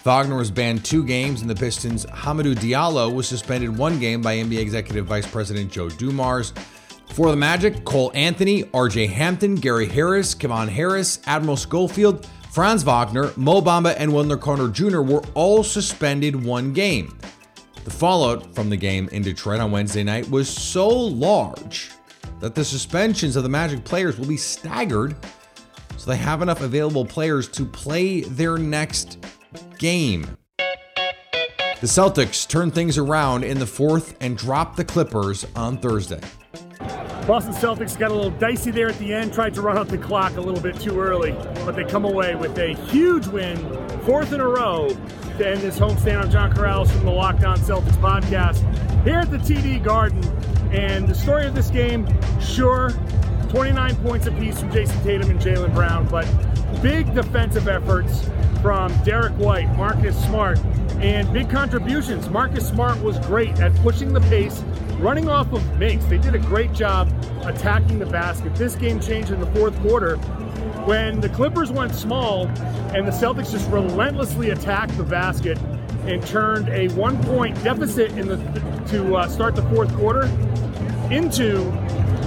Wagner 0.08 0.36
was 0.36 0.50
banned 0.50 0.86
two 0.86 1.04
games, 1.04 1.42
and 1.42 1.50
the 1.50 1.54
Pistons' 1.54 2.06
Hamidou 2.06 2.54
Diallo 2.54 3.12
was 3.12 3.28
suspended 3.28 3.76
one 3.76 4.00
game 4.00 4.22
by 4.22 4.36
NBA 4.36 4.58
Executive 4.58 5.04
Vice 5.04 5.30
President 5.30 5.70
Joe 5.70 5.90
Dumars. 5.90 6.54
For 7.08 7.30
the 7.30 7.36
Magic, 7.36 7.84
Cole 7.84 8.10
Anthony, 8.14 8.62
RJ 8.62 9.10
Hampton, 9.10 9.56
Gary 9.56 9.84
Harris, 9.84 10.34
Kevon 10.34 10.70
Harris, 10.70 11.20
Admiral 11.26 11.58
Schofield, 11.58 12.26
Franz 12.50 12.82
Wagner, 12.84 13.32
Mo 13.36 13.60
Bamba, 13.60 13.96
and 13.98 14.10
Wendell 14.10 14.38
Carter 14.38 14.68
Jr. 14.68 15.02
were 15.02 15.22
all 15.34 15.62
suspended 15.62 16.42
one 16.42 16.72
game. 16.72 17.18
The 17.84 17.90
fallout 17.90 18.54
from 18.54 18.70
the 18.70 18.78
game 18.78 19.10
in 19.12 19.20
Detroit 19.20 19.60
on 19.60 19.72
Wednesday 19.72 20.04
night 20.04 20.30
was 20.30 20.48
so 20.48 20.88
large 20.88 21.90
that 22.40 22.54
the 22.54 22.64
suspensions 22.64 23.36
of 23.36 23.42
the 23.42 23.50
Magic 23.50 23.84
players 23.84 24.18
will 24.18 24.26
be 24.26 24.38
staggered 24.38 25.14
so 25.98 26.10
they 26.10 26.16
have 26.16 26.40
enough 26.40 26.62
available 26.62 27.04
players 27.04 27.46
to 27.48 27.66
play 27.66 28.22
their 28.22 28.56
next 28.56 29.18
game. 29.78 30.36
The 31.80 31.86
Celtics 31.86 32.46
turned 32.48 32.74
things 32.74 32.98
around 32.98 33.44
in 33.44 33.58
the 33.58 33.66
fourth 33.66 34.16
and 34.20 34.36
dropped 34.36 34.76
the 34.76 34.84
Clippers 34.84 35.46
on 35.54 35.78
Thursday. 35.78 36.20
Boston 37.26 37.52
Celtics 37.52 37.96
got 37.98 38.10
a 38.10 38.14
little 38.14 38.30
dicey 38.30 38.70
there 38.70 38.88
at 38.88 38.98
the 38.98 39.12
end, 39.12 39.32
tried 39.32 39.54
to 39.54 39.60
run 39.60 39.76
out 39.76 39.88
the 39.88 39.98
clock 39.98 40.36
a 40.36 40.40
little 40.40 40.60
bit 40.60 40.80
too 40.80 40.98
early, 40.98 41.32
but 41.64 41.76
they 41.76 41.84
come 41.84 42.04
away 42.04 42.34
with 42.34 42.58
a 42.58 42.74
huge 42.90 43.26
win, 43.26 43.56
fourth 44.00 44.32
in 44.32 44.40
a 44.40 44.48
row, 44.48 44.88
to 45.36 45.48
end 45.48 45.60
this 45.60 45.78
homestand. 45.78 46.22
I'm 46.22 46.30
John 46.30 46.52
Karalis 46.52 46.90
from 46.90 47.04
the 47.04 47.12
Locked 47.12 47.44
On 47.44 47.58
Celtics 47.58 47.98
podcast 47.98 48.56
here 49.04 49.18
at 49.18 49.30
the 49.30 49.36
TD 49.36 49.84
Garden. 49.84 50.24
And 50.72 51.06
the 51.06 51.14
story 51.14 51.46
of 51.46 51.54
this 51.54 51.70
game, 51.70 52.06
sure, 52.40 52.90
29 53.48 53.96
points 53.96 54.26
apiece 54.26 54.60
from 54.60 54.70
Jayson 54.70 55.02
Tatum 55.02 55.30
and 55.30 55.40
Jaylen 55.40 55.74
Brown, 55.74 56.06
but 56.08 56.26
big 56.82 57.14
defensive 57.14 57.66
efforts 57.66 58.28
from 58.60 58.92
Derrick 59.04 59.32
White, 59.34 59.74
Marcus 59.76 60.16
Smart, 60.24 60.58
and 61.00 61.32
big 61.32 61.48
contributions. 61.48 62.28
Marcus 62.28 62.68
Smart 62.68 63.00
was 63.02 63.18
great 63.20 63.58
at 63.60 63.74
pushing 63.76 64.12
the 64.12 64.20
pace, 64.22 64.62
running 64.98 65.28
off 65.28 65.52
of 65.52 65.78
makes. 65.78 66.04
They 66.06 66.18
did 66.18 66.34
a 66.34 66.38
great 66.40 66.72
job 66.72 67.08
attacking 67.44 67.98
the 67.98 68.06
basket. 68.06 68.54
This 68.54 68.74
game 68.74 69.00
changed 69.00 69.30
in 69.30 69.40
the 69.40 69.46
fourth 69.52 69.78
quarter 69.80 70.16
when 70.84 71.20
the 71.20 71.28
Clippers 71.28 71.70
went 71.70 71.94
small 71.94 72.46
and 72.94 73.06
the 73.06 73.12
Celtics 73.12 73.50
just 73.50 73.70
relentlessly 73.70 74.50
attacked 74.50 74.96
the 74.96 75.04
basket 75.04 75.58
and 76.04 76.26
turned 76.26 76.68
a 76.68 76.88
one 76.94 77.22
point 77.24 77.62
deficit 77.62 78.12
in 78.12 78.26
the 78.28 78.36
to 78.88 79.16
uh, 79.16 79.28
start 79.28 79.54
the 79.54 79.62
fourth 79.70 79.94
quarter 79.96 80.24
into 81.10 81.68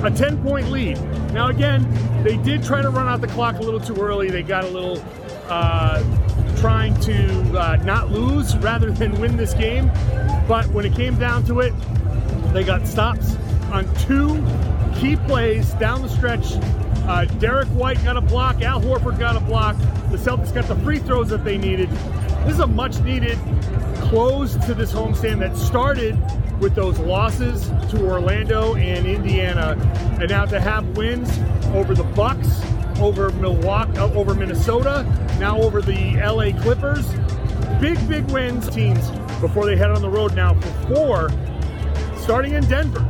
a 0.03 0.11
10 0.11 0.41
point 0.43 0.69
lead. 0.71 0.97
Now, 1.33 1.47
again, 1.47 1.88
they 2.23 2.38
did 2.38 2.63
try 2.63 2.81
to 2.81 2.89
run 2.89 3.07
out 3.07 3.21
the 3.21 3.27
clock 3.27 3.55
a 3.59 3.61
little 3.61 3.79
too 3.79 3.95
early. 3.95 4.29
They 4.29 4.43
got 4.43 4.63
a 4.65 4.69
little 4.69 5.03
uh, 5.47 6.03
trying 6.57 7.00
to 7.01 7.57
uh, 7.57 7.77
not 7.83 8.11
lose 8.11 8.57
rather 8.57 8.91
than 8.91 9.19
win 9.19 9.38
this 9.38 9.53
game. 9.53 9.88
But 10.47 10.67
when 10.67 10.85
it 10.85 10.93
came 10.93 11.17
down 11.17 11.45
to 11.45 11.61
it, 11.61 11.73
they 12.53 12.63
got 12.63 12.85
stops 12.85 13.35
on 13.71 13.93
two 13.95 14.43
key 15.00 15.15
plays 15.15 15.71
down 15.75 16.01
the 16.01 16.09
stretch. 16.09 16.53
Uh, 17.07 17.25
Derrick 17.39 17.69
White 17.69 18.03
got 18.03 18.17
a 18.17 18.21
block, 18.21 18.61
Al 18.61 18.81
Horford 18.81 19.17
got 19.17 19.35
a 19.35 19.39
block. 19.39 19.77
The 20.11 20.17
Celtics 20.17 20.53
got 20.53 20.67
the 20.67 20.75
free 20.77 21.00
throws 21.00 21.29
that 21.29 21.43
they 21.43 21.57
needed. 21.57 21.89
This 22.45 22.55
is 22.55 22.59
a 22.59 22.67
much 22.67 23.00
needed 23.00 23.39
close 23.95 24.55
to 24.65 24.73
this 24.73 24.91
homestand 24.91 25.39
that 25.39 25.55
started 25.55 26.17
with 26.62 26.75
those 26.75 27.00
losses 27.00 27.68
to 27.89 28.06
Orlando 28.06 28.75
and 28.75 29.06
Indiana, 29.08 29.75
and 30.22 30.30
now 30.30 30.46
to 30.46 30.62
have 30.62 30.88
wins 30.96 31.30
over 31.74 31.96
the 31.96 32.03
Bucks, 32.15 32.62
over 33.00 33.32
Milwaukee, 33.32 33.98
uh, 33.98 34.13
over 34.13 34.36
Minnesota, 34.36 35.03
now 35.39 35.60
over 35.60 35.82
the 35.82 36.15
LA 36.18 36.58
Clippers. 36.62 37.08
Big, 37.82 37.98
big 38.08 38.30
wins 38.32 38.70
teams 38.70 39.10
before 39.41 39.65
they 39.65 39.75
head 39.75 39.89
on 39.89 40.01
the 40.01 40.10
road 40.10 40.36
now 40.36 40.53
for 40.53 40.96
four, 40.96 41.30
starting 42.15 42.53
in 42.53 42.63
Denver. 42.68 43.08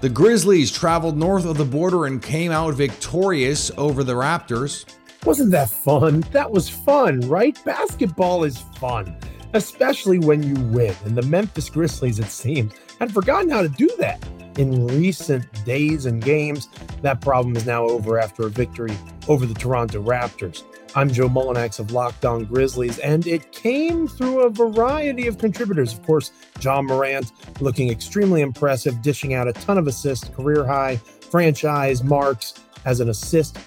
The 0.00 0.08
Grizzlies 0.08 0.70
traveled 0.70 1.16
north 1.16 1.44
of 1.44 1.56
the 1.56 1.64
border 1.64 2.06
and 2.06 2.22
came 2.22 2.52
out 2.52 2.74
victorious 2.74 3.70
over 3.76 4.04
the 4.04 4.12
Raptors. 4.12 4.84
Wasn't 5.24 5.50
that 5.50 5.70
fun? 5.70 6.20
That 6.32 6.52
was 6.52 6.68
fun, 6.68 7.20
right? 7.22 7.58
Basketball 7.64 8.44
is 8.44 8.58
fun, 8.78 9.16
especially 9.54 10.18
when 10.18 10.42
you 10.42 10.54
win. 10.66 10.94
And 11.04 11.16
the 11.16 11.22
Memphis 11.22 11.70
Grizzlies, 11.70 12.18
it 12.18 12.26
seems, 12.26 12.72
had 12.98 13.12
forgotten 13.12 13.50
how 13.50 13.62
to 13.62 13.68
do 13.68 13.88
that 13.98 14.26
in 14.58 14.86
recent 14.88 15.46
days 15.64 16.06
and 16.06 16.22
games. 16.22 16.68
That 17.02 17.20
problem 17.20 17.56
is 17.56 17.64
now 17.64 17.84
over 17.84 18.18
after 18.18 18.46
a 18.46 18.50
victory 18.50 18.96
over 19.28 19.46
the 19.46 19.54
Toronto 19.54 20.02
Raptors. 20.02 20.64
I'm 20.94 21.10
Joe 21.10 21.28
Mullinax 21.28 21.78
of 21.78 21.92
Locked 21.92 22.24
On 22.24 22.44
Grizzlies, 22.44 22.98
and 22.98 23.26
it 23.26 23.52
came 23.52 24.08
through 24.08 24.40
a 24.40 24.50
variety 24.50 25.26
of 25.26 25.38
contributors. 25.38 25.92
Of 25.92 26.02
course, 26.04 26.32
Ja 26.60 26.80
Morant 26.82 27.30
looking 27.60 27.90
extremely 27.90 28.40
impressive, 28.40 29.00
dishing 29.02 29.34
out 29.34 29.46
a 29.46 29.52
ton 29.52 29.78
of 29.78 29.86
assists, 29.86 30.28
career 30.28 30.66
high, 30.66 30.96
franchise 30.96 32.02
marks 32.02 32.54
as 32.84 33.00
an 33.00 33.10
assist 33.10 33.58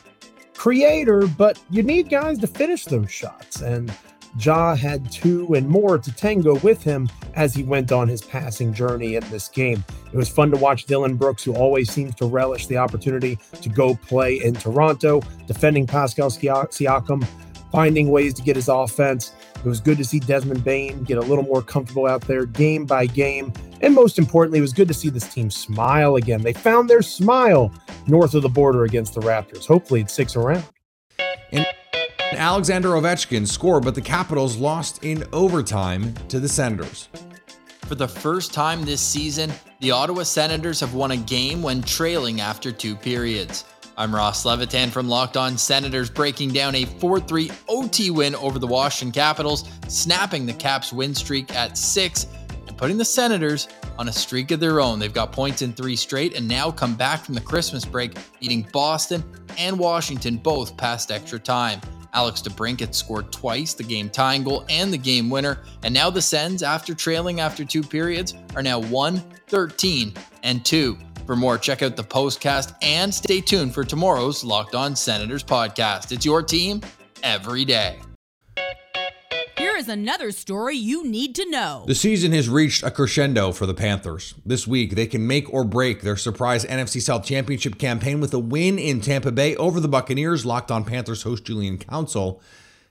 creator, 0.55 1.25
but 1.27 1.59
you 1.69 1.83
need 1.83 2.09
guys 2.09 2.37
to 2.39 2.47
finish 2.47 2.85
those 2.85 3.11
shots. 3.11 3.61
And 3.61 3.93
Ja 4.39 4.75
had 4.75 5.11
two 5.11 5.53
and 5.53 5.67
more 5.67 5.97
to 5.97 6.11
tango 6.13 6.55
with 6.59 6.83
him 6.83 7.09
as 7.35 7.53
he 7.53 7.63
went 7.63 7.91
on 7.91 8.07
his 8.07 8.21
passing 8.21 8.73
journey 8.73 9.15
in 9.15 9.29
this 9.29 9.47
game. 9.47 9.83
It 10.11 10.17
was 10.17 10.29
fun 10.29 10.51
to 10.51 10.57
watch 10.57 10.85
Dillon 10.85 11.15
Brooks, 11.15 11.43
who 11.43 11.53
always 11.53 11.91
seems 11.91 12.15
to 12.15 12.25
relish 12.25 12.67
the 12.67 12.77
opportunity 12.77 13.37
to 13.61 13.69
go 13.69 13.95
play 13.95 14.41
in 14.41 14.53
Toronto, 14.53 15.21
defending 15.47 15.87
Pascal 15.87 16.29
Siakam, 16.29 17.25
finding 17.71 18.09
ways 18.09 18.33
to 18.35 18.41
get 18.41 18.55
his 18.55 18.67
offense. 18.67 19.33
It 19.55 19.65
was 19.65 19.79
good 19.79 19.97
to 19.97 20.05
see 20.05 20.19
Desmond 20.19 20.63
Bane 20.63 21.03
get 21.03 21.17
a 21.17 21.21
little 21.21 21.43
more 21.43 21.61
comfortable 21.61 22.07
out 22.07 22.21
there 22.21 22.45
game 22.45 22.85
by 22.85 23.05
game. 23.05 23.53
And 23.81 23.95
most 23.95 24.19
importantly, 24.19 24.59
it 24.59 24.63
was 24.63 24.73
good 24.73 24.87
to 24.87 24.93
see 24.93 25.09
this 25.09 25.31
team 25.31 25.49
smile 25.49 26.15
again. 26.15 26.41
They 26.41 26.53
found 26.53 26.89
their 26.89 27.01
smile 27.01 27.71
north 28.07 28.33
of 28.33 28.41
the 28.41 28.49
border 28.49 28.83
against 28.83 29.13
the 29.13 29.21
Raptors. 29.21 29.65
Hopefully, 29.65 30.01
it 30.01 30.09
sticks 30.09 30.35
around. 30.35 30.63
And 32.31 32.39
Alexander 32.39 32.91
Ovechkin 32.91 33.45
scored, 33.45 33.83
but 33.83 33.93
the 33.93 34.01
Capitals 34.01 34.55
lost 34.55 35.03
in 35.03 35.25
overtime 35.33 36.13
to 36.29 36.39
the 36.39 36.47
Senators. 36.47 37.09
For 37.81 37.95
the 37.95 38.07
first 38.07 38.53
time 38.53 38.85
this 38.85 39.01
season, 39.01 39.51
the 39.81 39.91
Ottawa 39.91 40.23
Senators 40.23 40.79
have 40.79 40.93
won 40.93 41.11
a 41.11 41.17
game 41.17 41.61
when 41.61 41.81
trailing 41.81 42.39
after 42.39 42.71
two 42.71 42.95
periods. 42.95 43.65
I'm 43.97 44.15
Ross 44.15 44.45
Levitan 44.45 44.91
from 44.91 45.09
Locked 45.09 45.35
On 45.35 45.57
Senators, 45.57 46.09
breaking 46.09 46.53
down 46.53 46.73
a 46.73 46.85
4 46.85 47.19
3 47.19 47.51
OT 47.67 48.11
win 48.11 48.33
over 48.35 48.59
the 48.59 48.67
Washington 48.67 49.11
Capitals, 49.11 49.67
snapping 49.89 50.45
the 50.45 50.53
Caps' 50.53 50.93
win 50.93 51.13
streak 51.13 51.53
at 51.53 51.77
six, 51.77 52.27
and 52.65 52.77
putting 52.77 52.97
the 52.97 53.03
Senators 53.03 53.67
on 53.99 54.07
a 54.07 54.13
streak 54.13 54.51
of 54.51 54.61
their 54.61 54.79
own. 54.79 54.99
They've 54.99 55.13
got 55.13 55.33
points 55.33 55.63
in 55.63 55.73
three 55.73 55.97
straight 55.97 56.37
and 56.37 56.47
now 56.47 56.71
come 56.71 56.95
back 56.95 57.25
from 57.25 57.35
the 57.35 57.41
Christmas 57.41 57.83
break, 57.83 58.17
beating 58.39 58.65
Boston 58.71 59.21
and 59.57 59.77
Washington 59.77 60.37
both 60.37 60.77
past 60.77 61.11
extra 61.11 61.37
time. 61.37 61.81
Alex 62.13 62.41
DeBrincat 62.41 62.93
scored 62.93 63.31
twice, 63.31 63.73
the 63.73 63.83
game 63.83 64.09
tying 64.09 64.43
goal 64.43 64.65
and 64.69 64.91
the 64.91 64.97
game 64.97 65.29
winner. 65.29 65.59
And 65.83 65.93
now 65.93 66.09
the 66.09 66.21
Sens, 66.21 66.63
after 66.63 66.93
trailing 66.93 67.39
after 67.39 67.63
two 67.63 67.83
periods, 67.83 68.33
are 68.55 68.63
now 68.63 68.79
1 68.79 69.21
13 69.47 70.13
and 70.43 70.63
2. 70.65 70.97
For 71.25 71.35
more, 71.35 71.57
check 71.57 71.83
out 71.83 71.95
the 71.95 72.03
postcast 72.03 72.75
and 72.81 73.13
stay 73.13 73.41
tuned 73.41 73.73
for 73.73 73.83
tomorrow's 73.83 74.43
Locked 74.43 74.75
On 74.75 74.95
Senators 74.95 75.43
podcast. 75.43 76.11
It's 76.11 76.25
your 76.25 76.41
team 76.41 76.81
every 77.23 77.65
day. 77.65 77.99
Is 79.81 79.89
another 79.89 80.31
story 80.31 80.75
you 80.75 81.03
need 81.07 81.33
to 81.33 81.49
know. 81.49 81.85
The 81.87 81.95
season 81.95 82.33
has 82.33 82.47
reached 82.47 82.83
a 82.83 82.91
crescendo 82.91 83.51
for 83.51 83.65
the 83.65 83.73
Panthers. 83.73 84.35
This 84.45 84.67
week, 84.67 84.93
they 84.93 85.07
can 85.07 85.25
make 85.25 85.51
or 85.51 85.63
break 85.63 86.03
their 86.03 86.15
surprise 86.15 86.63
NFC 86.65 87.01
South 87.01 87.25
Championship 87.25 87.79
campaign 87.79 88.21
with 88.21 88.31
a 88.35 88.37
win 88.37 88.77
in 88.77 89.01
Tampa 89.01 89.31
Bay 89.31 89.55
over 89.55 89.79
the 89.79 89.87
Buccaneers. 89.87 90.45
Locked 90.45 90.69
on 90.69 90.85
Panthers 90.85 91.23
host 91.23 91.45
Julian 91.45 91.79
Council 91.79 92.43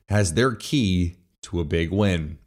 has 0.08 0.34
their 0.34 0.56
key 0.56 1.14
to 1.42 1.60
a 1.60 1.64
big 1.64 1.92
win. 1.92 2.39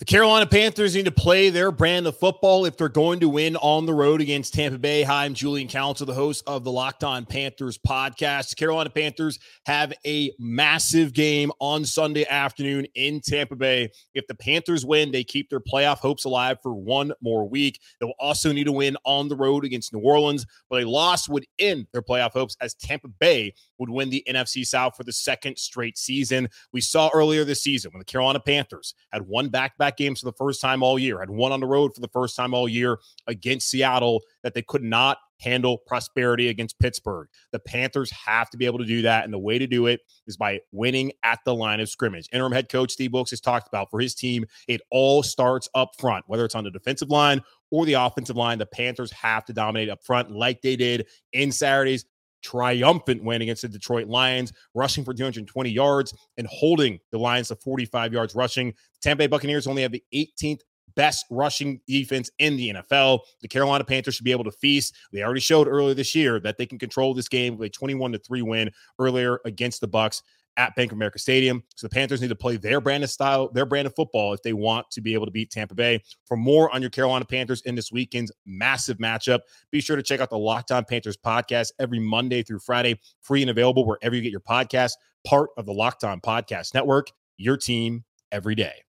The 0.00 0.06
Carolina 0.06 0.46
Panthers 0.46 0.94
need 0.94 1.04
to 1.04 1.10
play 1.10 1.50
their 1.50 1.70
brand 1.70 2.06
of 2.06 2.16
football 2.16 2.64
if 2.64 2.78
they're 2.78 2.88
going 2.88 3.20
to 3.20 3.28
win 3.28 3.56
on 3.56 3.84
the 3.84 3.92
road 3.92 4.22
against 4.22 4.54
Tampa 4.54 4.78
Bay. 4.78 5.02
Hi, 5.02 5.26
I'm 5.26 5.34
Julian 5.34 5.68
Council, 5.68 6.06
the 6.06 6.14
host 6.14 6.42
of 6.46 6.64
the 6.64 6.72
Locked 6.72 7.04
On 7.04 7.26
Panthers 7.26 7.76
podcast. 7.76 8.48
The 8.48 8.56
Carolina 8.56 8.88
Panthers 8.88 9.38
have 9.66 9.92
a 10.06 10.32
massive 10.38 11.12
game 11.12 11.52
on 11.60 11.84
Sunday 11.84 12.24
afternoon 12.30 12.86
in 12.94 13.20
Tampa 13.20 13.56
Bay. 13.56 13.90
If 14.14 14.26
the 14.26 14.34
Panthers 14.34 14.86
win, 14.86 15.12
they 15.12 15.22
keep 15.22 15.50
their 15.50 15.60
playoff 15.60 15.98
hopes 15.98 16.24
alive 16.24 16.56
for 16.62 16.72
one 16.72 17.12
more 17.20 17.46
week. 17.46 17.78
They'll 18.00 18.14
also 18.18 18.52
need 18.52 18.64
to 18.64 18.72
win 18.72 18.96
on 19.04 19.28
the 19.28 19.36
road 19.36 19.66
against 19.66 19.92
New 19.92 20.00
Orleans, 20.00 20.46
but 20.70 20.82
a 20.82 20.88
loss 20.88 21.28
would 21.28 21.44
end 21.58 21.88
their 21.92 22.00
playoff 22.00 22.32
hopes 22.32 22.56
as 22.62 22.72
Tampa 22.72 23.08
Bay 23.08 23.52
would 23.76 23.90
win 23.90 24.08
the 24.08 24.24
NFC 24.26 24.66
South 24.66 24.96
for 24.96 25.04
the 25.04 25.12
second 25.12 25.58
straight 25.58 25.98
season. 25.98 26.48
We 26.72 26.80
saw 26.80 27.10
earlier 27.12 27.44
this 27.44 27.62
season 27.62 27.90
when 27.92 27.98
the 27.98 28.06
Carolina 28.06 28.40
Panthers 28.40 28.94
had 29.12 29.28
one 29.28 29.50
back 29.50 29.76
back 29.76 29.89
games 29.96 30.20
for 30.20 30.26
the 30.26 30.32
first 30.32 30.60
time 30.60 30.82
all 30.82 30.98
year, 30.98 31.20
had 31.20 31.30
one 31.30 31.52
on 31.52 31.60
the 31.60 31.66
road 31.66 31.94
for 31.94 32.00
the 32.00 32.08
first 32.08 32.36
time 32.36 32.54
all 32.54 32.68
year 32.68 32.98
against 33.26 33.68
Seattle, 33.68 34.22
that 34.42 34.54
they 34.54 34.62
could 34.62 34.82
not 34.82 35.18
handle 35.40 35.78
prosperity 35.78 36.48
against 36.48 36.78
Pittsburgh. 36.78 37.28
The 37.52 37.58
Panthers 37.58 38.10
have 38.10 38.50
to 38.50 38.56
be 38.56 38.66
able 38.66 38.78
to 38.78 38.84
do 38.84 39.02
that. 39.02 39.24
And 39.24 39.32
the 39.32 39.38
way 39.38 39.58
to 39.58 39.66
do 39.66 39.86
it 39.86 40.00
is 40.26 40.36
by 40.36 40.60
winning 40.70 41.12
at 41.24 41.40
the 41.44 41.54
line 41.54 41.80
of 41.80 41.88
scrimmage. 41.88 42.28
Interim 42.32 42.52
head 42.52 42.68
coach 42.68 42.92
Steve 42.92 43.12
Wilks 43.12 43.30
has 43.30 43.40
talked 43.40 43.66
about 43.66 43.90
for 43.90 44.00
his 44.00 44.14
team, 44.14 44.44
it 44.68 44.80
all 44.90 45.22
starts 45.22 45.68
up 45.74 45.90
front, 45.98 46.24
whether 46.28 46.44
it's 46.44 46.54
on 46.54 46.64
the 46.64 46.70
defensive 46.70 47.08
line 47.08 47.42
or 47.70 47.86
the 47.86 47.94
offensive 47.94 48.36
line. 48.36 48.58
The 48.58 48.66
Panthers 48.66 49.12
have 49.12 49.44
to 49.46 49.52
dominate 49.52 49.88
up 49.88 50.04
front 50.04 50.30
like 50.30 50.60
they 50.62 50.76
did 50.76 51.06
in 51.32 51.52
Saturday's 51.52 52.04
triumphant 52.42 53.22
win 53.22 53.42
against 53.42 53.62
the 53.62 53.68
Detroit 53.68 54.08
Lions, 54.08 54.52
rushing 54.74 55.04
for 55.04 55.14
220 55.14 55.70
yards 55.70 56.14
and 56.38 56.46
holding 56.46 56.98
the 57.10 57.18
Lions 57.18 57.48
to 57.48 57.56
45 57.56 58.12
yards 58.12 58.34
rushing. 58.34 58.68
The 58.68 59.00
Tampa 59.02 59.22
Bay 59.22 59.26
Buccaneers 59.26 59.66
only 59.66 59.82
have 59.82 59.92
the 59.92 60.04
18th 60.14 60.60
best 60.94 61.24
rushing 61.30 61.80
defense 61.86 62.30
in 62.38 62.56
the 62.56 62.74
NFL. 62.74 63.20
The 63.42 63.48
Carolina 63.48 63.84
Panthers 63.84 64.16
should 64.16 64.24
be 64.24 64.32
able 64.32 64.44
to 64.44 64.52
feast. 64.52 64.94
They 65.12 65.22
already 65.22 65.40
showed 65.40 65.68
earlier 65.68 65.94
this 65.94 66.14
year 66.14 66.40
that 66.40 66.58
they 66.58 66.66
can 66.66 66.78
control 66.78 67.14
this 67.14 67.28
game 67.28 67.56
with 67.56 67.66
a 67.66 67.70
21 67.70 68.12
to 68.12 68.18
3 68.18 68.42
win 68.42 68.70
earlier 68.98 69.40
against 69.44 69.80
the 69.80 69.88
Bucs 69.88 70.22
at 70.56 70.74
Bank 70.74 70.92
of 70.92 70.96
America 70.96 71.18
Stadium. 71.18 71.62
So 71.76 71.86
the 71.86 71.94
Panthers 71.94 72.20
need 72.20 72.28
to 72.28 72.36
play 72.36 72.56
their 72.56 72.80
brand 72.80 73.04
of 73.04 73.10
style, 73.10 73.50
their 73.52 73.66
brand 73.66 73.86
of 73.86 73.94
football 73.94 74.32
if 74.32 74.42
they 74.42 74.52
want 74.52 74.90
to 74.90 75.00
be 75.00 75.14
able 75.14 75.26
to 75.26 75.32
beat 75.32 75.50
Tampa 75.50 75.74
Bay. 75.74 76.02
For 76.26 76.36
more 76.36 76.72
on 76.74 76.80
your 76.80 76.90
Carolina 76.90 77.24
Panthers 77.24 77.62
in 77.62 77.74
this 77.74 77.90
weekend's 77.90 78.32
massive 78.46 78.98
matchup, 78.98 79.40
be 79.70 79.80
sure 79.80 79.96
to 79.96 80.02
check 80.02 80.20
out 80.20 80.30
the 80.30 80.38
Locked 80.38 80.70
On 80.70 80.84
Panthers 80.84 81.16
podcast 81.16 81.72
every 81.78 81.98
Monday 81.98 82.42
through 82.42 82.60
Friday, 82.60 82.98
free 83.20 83.42
and 83.42 83.50
available 83.50 83.86
wherever 83.86 84.14
you 84.14 84.22
get 84.22 84.32
your 84.32 84.40
podcast, 84.40 84.92
part 85.26 85.50
of 85.56 85.66
the 85.66 85.72
Locked 85.72 86.04
On 86.04 86.20
Podcast 86.20 86.74
Network, 86.74 87.10
your 87.36 87.56
team 87.56 88.04
every 88.32 88.54
day. 88.54 88.84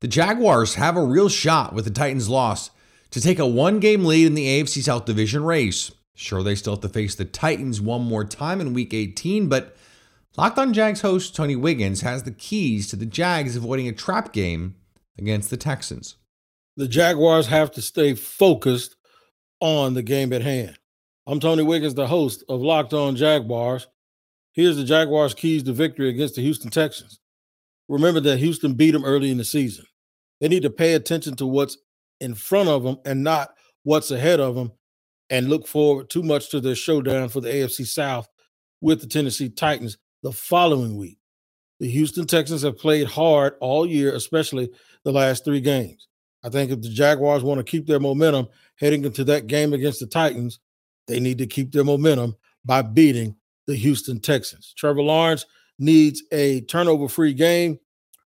The 0.00 0.08
Jaguars 0.08 0.76
have 0.76 0.96
a 0.96 1.04
real 1.04 1.28
shot 1.28 1.74
with 1.74 1.84
the 1.84 1.90
Titans' 1.90 2.28
loss 2.28 2.70
to 3.10 3.20
take 3.20 3.38
a 3.38 3.46
one 3.46 3.80
game 3.80 4.04
lead 4.04 4.26
in 4.26 4.34
the 4.34 4.46
AFC 4.46 4.82
South 4.82 5.04
Division 5.04 5.44
race. 5.44 5.92
Sure, 6.14 6.42
they 6.42 6.54
still 6.54 6.74
have 6.74 6.82
to 6.82 6.88
face 6.88 7.14
the 7.14 7.24
Titans 7.24 7.80
one 7.80 8.02
more 8.02 8.24
time 8.24 8.60
in 8.60 8.72
week 8.72 8.94
18, 8.94 9.48
but 9.48 9.76
Locked 10.40 10.58
on 10.58 10.72
Jags 10.72 11.02
host 11.02 11.36
Tony 11.36 11.54
Wiggins 11.54 12.00
has 12.00 12.22
the 12.22 12.30
keys 12.30 12.88
to 12.88 12.96
the 12.96 13.04
Jags 13.04 13.56
avoiding 13.56 13.88
a 13.88 13.92
trap 13.92 14.32
game 14.32 14.74
against 15.18 15.50
the 15.50 15.58
Texans. 15.58 16.16
The 16.78 16.88
Jaguars 16.88 17.48
have 17.48 17.70
to 17.72 17.82
stay 17.82 18.14
focused 18.14 18.96
on 19.60 19.92
the 19.92 20.02
game 20.02 20.32
at 20.32 20.40
hand. 20.40 20.78
I'm 21.26 21.40
Tony 21.40 21.62
Wiggins, 21.62 21.92
the 21.92 22.06
host 22.06 22.42
of 22.48 22.62
Locked 22.62 22.94
On 22.94 23.16
Jaguars. 23.16 23.86
Here's 24.54 24.78
the 24.78 24.84
Jaguars' 24.84 25.34
keys 25.34 25.62
to 25.64 25.74
victory 25.74 26.08
against 26.08 26.36
the 26.36 26.40
Houston 26.40 26.70
Texans. 26.70 27.20
Remember 27.90 28.20
that 28.20 28.38
Houston 28.38 28.72
beat 28.72 28.92
them 28.92 29.04
early 29.04 29.30
in 29.30 29.36
the 29.36 29.44
season. 29.44 29.84
They 30.40 30.48
need 30.48 30.62
to 30.62 30.70
pay 30.70 30.94
attention 30.94 31.36
to 31.36 31.46
what's 31.46 31.76
in 32.18 32.34
front 32.34 32.70
of 32.70 32.82
them 32.82 32.96
and 33.04 33.22
not 33.22 33.50
what's 33.82 34.10
ahead 34.10 34.40
of 34.40 34.54
them 34.54 34.72
and 35.28 35.50
look 35.50 35.66
forward 35.66 36.08
too 36.08 36.22
much 36.22 36.48
to 36.48 36.62
their 36.62 36.74
showdown 36.74 37.28
for 37.28 37.42
the 37.42 37.50
AFC 37.50 37.86
South 37.86 38.26
with 38.80 39.02
the 39.02 39.06
Tennessee 39.06 39.50
Titans 39.50 39.98
the 40.22 40.32
following 40.32 40.96
week. 40.96 41.18
The 41.78 41.90
Houston 41.90 42.26
Texans 42.26 42.62
have 42.62 42.78
played 42.78 43.06
hard 43.06 43.54
all 43.60 43.86
year, 43.86 44.14
especially 44.14 44.70
the 45.04 45.12
last 45.12 45.44
three 45.44 45.60
games. 45.60 46.08
I 46.44 46.48
think 46.48 46.70
if 46.70 46.80
the 46.82 46.90
Jaguars 46.90 47.42
want 47.42 47.58
to 47.58 47.64
keep 47.64 47.86
their 47.86 48.00
momentum 48.00 48.48
heading 48.76 49.04
into 49.04 49.24
that 49.24 49.46
game 49.46 49.72
against 49.72 50.00
the 50.00 50.06
Titans, 50.06 50.60
they 51.06 51.20
need 51.20 51.38
to 51.38 51.46
keep 51.46 51.72
their 51.72 51.84
momentum 51.84 52.36
by 52.64 52.82
beating 52.82 53.36
the 53.66 53.74
Houston 53.74 54.20
Texans. 54.20 54.74
Trevor 54.76 55.02
Lawrence 55.02 55.46
needs 55.78 56.22
a 56.32 56.60
turnover 56.62 57.08
free 57.08 57.34
game. 57.34 57.78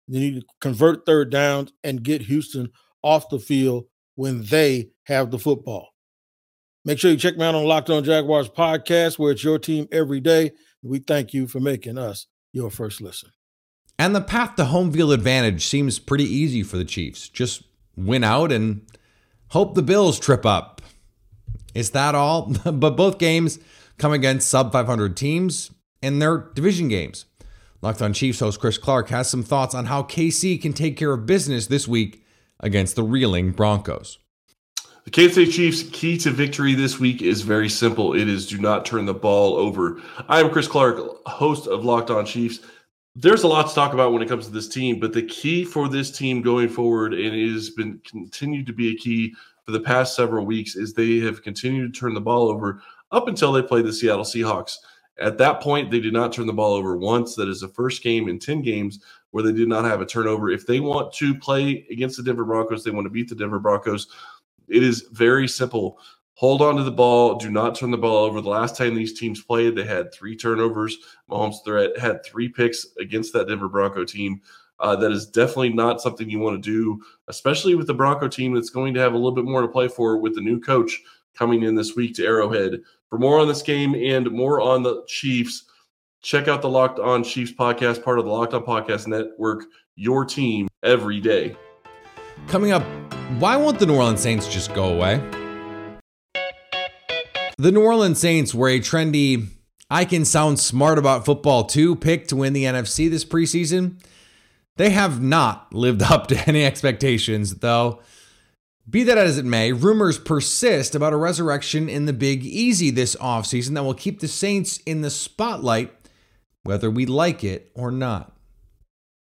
They 0.08 0.18
need 0.18 0.40
to 0.40 0.46
convert 0.60 1.06
third 1.06 1.30
downs 1.30 1.72
and 1.84 2.02
get 2.02 2.22
Houston 2.22 2.70
off 3.02 3.28
the 3.28 3.38
field 3.38 3.84
when 4.14 4.42
they 4.44 4.90
have 5.04 5.30
the 5.30 5.38
football. 5.38 5.88
Make 6.84 6.98
sure 6.98 7.10
you 7.10 7.16
check 7.16 7.36
me 7.36 7.44
out 7.44 7.54
on 7.54 7.64
Locked 7.64 7.90
On 7.90 8.02
Jaguars 8.02 8.48
podcast, 8.48 9.18
where 9.18 9.32
it's 9.32 9.44
your 9.44 9.58
team 9.58 9.86
every 9.92 10.20
day. 10.20 10.52
We 10.82 10.98
thank 10.98 11.34
you 11.34 11.46
for 11.46 11.60
making 11.60 11.98
us 11.98 12.26
your 12.52 12.70
first 12.70 13.00
listen. 13.00 13.30
And 13.98 14.16
the 14.16 14.20
path 14.20 14.56
to 14.56 14.64
home 14.64 14.92
field 14.92 15.12
advantage 15.12 15.66
seems 15.66 15.98
pretty 15.98 16.24
easy 16.24 16.62
for 16.62 16.78
the 16.78 16.84
Chiefs. 16.84 17.28
Just 17.28 17.64
win 17.96 18.24
out 18.24 18.50
and 18.50 18.86
hope 19.48 19.74
the 19.74 19.82
Bills 19.82 20.18
trip 20.18 20.46
up. 20.46 20.80
Is 21.74 21.90
that 21.90 22.14
all? 22.14 22.52
but 22.64 22.96
both 22.96 23.18
games 23.18 23.58
come 23.98 24.12
against 24.12 24.48
sub 24.48 24.72
500 24.72 25.16
teams 25.16 25.70
and 26.02 26.20
their 26.20 26.38
division 26.54 26.88
games. 26.88 27.26
Locked 27.82 28.02
on 28.02 28.12
Chiefs 28.12 28.40
host 28.40 28.60
Chris 28.60 28.78
Clark 28.78 29.08
has 29.08 29.28
some 29.28 29.42
thoughts 29.42 29.74
on 29.74 29.86
how 29.86 30.02
KC 30.02 30.60
can 30.60 30.72
take 30.72 30.96
care 30.96 31.12
of 31.12 31.26
business 31.26 31.66
this 31.66 31.88
week 31.88 32.24
against 32.58 32.96
the 32.96 33.02
reeling 33.02 33.52
Broncos. 33.52 34.18
The 35.10 35.22
Kansas 35.22 35.34
City 35.34 35.50
Chiefs' 35.50 35.82
key 35.90 36.16
to 36.18 36.30
victory 36.30 36.72
this 36.72 37.00
week 37.00 37.20
is 37.20 37.42
very 37.42 37.68
simple. 37.68 38.14
It 38.14 38.28
is 38.28 38.46
do 38.46 38.58
not 38.58 38.84
turn 38.84 39.06
the 39.06 39.12
ball 39.12 39.56
over. 39.56 40.00
I 40.28 40.38
am 40.38 40.50
Chris 40.50 40.68
Clark, 40.68 41.26
host 41.26 41.66
of 41.66 41.84
Locked 41.84 42.10
On 42.10 42.24
Chiefs. 42.24 42.60
There's 43.16 43.42
a 43.42 43.48
lot 43.48 43.68
to 43.68 43.74
talk 43.74 43.92
about 43.92 44.12
when 44.12 44.22
it 44.22 44.28
comes 44.28 44.46
to 44.46 44.52
this 44.52 44.68
team, 44.68 45.00
but 45.00 45.12
the 45.12 45.24
key 45.24 45.64
for 45.64 45.88
this 45.88 46.12
team 46.12 46.42
going 46.42 46.68
forward, 46.68 47.12
and 47.12 47.34
it 47.34 47.52
has 47.52 47.70
been 47.70 48.00
continued 48.08 48.66
to 48.68 48.72
be 48.72 48.94
a 48.94 48.96
key 48.96 49.34
for 49.64 49.72
the 49.72 49.80
past 49.80 50.14
several 50.14 50.46
weeks, 50.46 50.76
is 50.76 50.94
they 50.94 51.18
have 51.18 51.42
continued 51.42 51.92
to 51.92 52.00
turn 52.00 52.14
the 52.14 52.20
ball 52.20 52.48
over 52.48 52.80
up 53.10 53.26
until 53.26 53.50
they 53.50 53.62
play 53.62 53.82
the 53.82 53.92
Seattle 53.92 54.22
Seahawks. 54.22 54.76
At 55.18 55.38
that 55.38 55.60
point, 55.60 55.90
they 55.90 55.98
did 55.98 56.12
not 56.12 56.32
turn 56.32 56.46
the 56.46 56.52
ball 56.52 56.74
over 56.74 56.96
once. 56.96 57.34
That 57.34 57.48
is 57.48 57.62
the 57.62 57.68
first 57.68 58.04
game 58.04 58.28
in 58.28 58.38
10 58.38 58.62
games 58.62 59.00
where 59.32 59.42
they 59.42 59.52
did 59.52 59.68
not 59.68 59.84
have 59.84 60.00
a 60.00 60.06
turnover. 60.06 60.50
If 60.50 60.68
they 60.68 60.78
want 60.78 61.12
to 61.14 61.34
play 61.34 61.84
against 61.90 62.16
the 62.16 62.22
Denver 62.22 62.44
Broncos, 62.44 62.84
they 62.84 62.92
want 62.92 63.06
to 63.06 63.10
beat 63.10 63.28
the 63.28 63.34
Denver 63.34 63.58
Broncos. 63.58 64.06
It 64.70 64.82
is 64.82 65.08
very 65.12 65.48
simple. 65.48 65.98
Hold 66.34 66.62
on 66.62 66.76
to 66.76 66.82
the 66.82 66.90
ball. 66.90 67.34
Do 67.34 67.50
not 67.50 67.74
turn 67.74 67.90
the 67.90 67.98
ball 67.98 68.24
over. 68.24 68.40
The 68.40 68.48
last 68.48 68.76
time 68.76 68.94
these 68.94 69.18
teams 69.18 69.42
played, 69.42 69.76
they 69.76 69.84
had 69.84 70.12
three 70.12 70.36
turnovers. 70.36 70.96
Mahomes 71.30 71.62
threat 71.64 71.98
had 71.98 72.24
three 72.24 72.48
picks 72.48 72.86
against 72.98 73.34
that 73.34 73.48
Denver 73.48 73.68
Bronco 73.68 74.04
team. 74.04 74.40
Uh, 74.78 74.96
that 74.96 75.12
is 75.12 75.26
definitely 75.26 75.68
not 75.68 76.00
something 76.00 76.30
you 76.30 76.38
want 76.38 76.56
to 76.56 76.70
do, 76.70 76.98
especially 77.28 77.74
with 77.74 77.86
the 77.86 77.92
Bronco 77.92 78.26
team 78.26 78.54
that's 78.54 78.70
going 78.70 78.94
to 78.94 79.00
have 79.00 79.12
a 79.12 79.16
little 79.16 79.34
bit 79.34 79.44
more 79.44 79.60
to 79.60 79.68
play 79.68 79.86
for 79.86 80.16
with 80.16 80.34
the 80.34 80.40
new 80.40 80.58
coach 80.58 80.98
coming 81.34 81.62
in 81.62 81.74
this 81.74 81.94
week 81.94 82.14
to 82.14 82.24
Arrowhead. 82.24 82.80
For 83.10 83.18
more 83.18 83.38
on 83.38 83.48
this 83.48 83.60
game 83.60 83.94
and 83.94 84.30
more 84.30 84.62
on 84.62 84.82
the 84.82 85.04
Chiefs, 85.06 85.64
check 86.22 86.48
out 86.48 86.62
the 86.62 86.70
Locked 86.70 86.98
On 86.98 87.22
Chiefs 87.22 87.52
podcast, 87.52 88.02
part 88.02 88.18
of 88.18 88.24
the 88.24 88.30
Locked 88.30 88.54
On 88.54 88.64
Podcast 88.64 89.06
Network, 89.06 89.64
your 89.96 90.24
team 90.24 90.68
every 90.82 91.20
day. 91.20 91.54
Coming 92.48 92.72
up, 92.72 92.82
why 93.38 93.56
won't 93.56 93.78
the 93.78 93.86
New 93.86 93.96
Orleans 93.96 94.20
Saints 94.20 94.48
just 94.48 94.74
go 94.74 94.92
away? 94.92 95.16
The 97.58 97.70
New 97.70 97.82
Orleans 97.82 98.18
Saints 98.18 98.54
were 98.54 98.68
a 98.68 98.80
trendy, 98.80 99.48
I 99.90 100.04
can 100.04 100.24
sound 100.24 100.60
smart 100.60 100.98
about 100.98 101.24
football 101.24 101.64
too 101.64 101.96
pick 101.96 102.28
to 102.28 102.36
win 102.36 102.52
the 102.52 102.64
NFC 102.64 103.10
this 103.10 103.24
preseason. 103.24 104.00
They 104.76 104.90
have 104.90 105.20
not 105.20 105.74
lived 105.74 106.02
up 106.10 106.28
to 106.28 106.48
any 106.48 106.64
expectations, 106.64 107.56
though. 107.56 108.00
Be 108.88 109.04
that 109.04 109.18
as 109.18 109.36
it 109.36 109.44
may, 109.44 109.72
rumors 109.72 110.18
persist 110.18 110.94
about 110.94 111.12
a 111.12 111.16
resurrection 111.16 111.88
in 111.88 112.06
the 112.06 112.12
Big 112.12 112.44
Easy 112.44 112.90
this 112.90 113.14
offseason 113.16 113.74
that 113.74 113.84
will 113.84 113.94
keep 113.94 114.20
the 114.20 114.28
Saints 114.28 114.78
in 114.78 115.02
the 115.02 115.10
spotlight, 115.10 115.92
whether 116.62 116.90
we 116.90 117.04
like 117.04 117.44
it 117.44 117.70
or 117.74 117.90
not. 117.90 118.32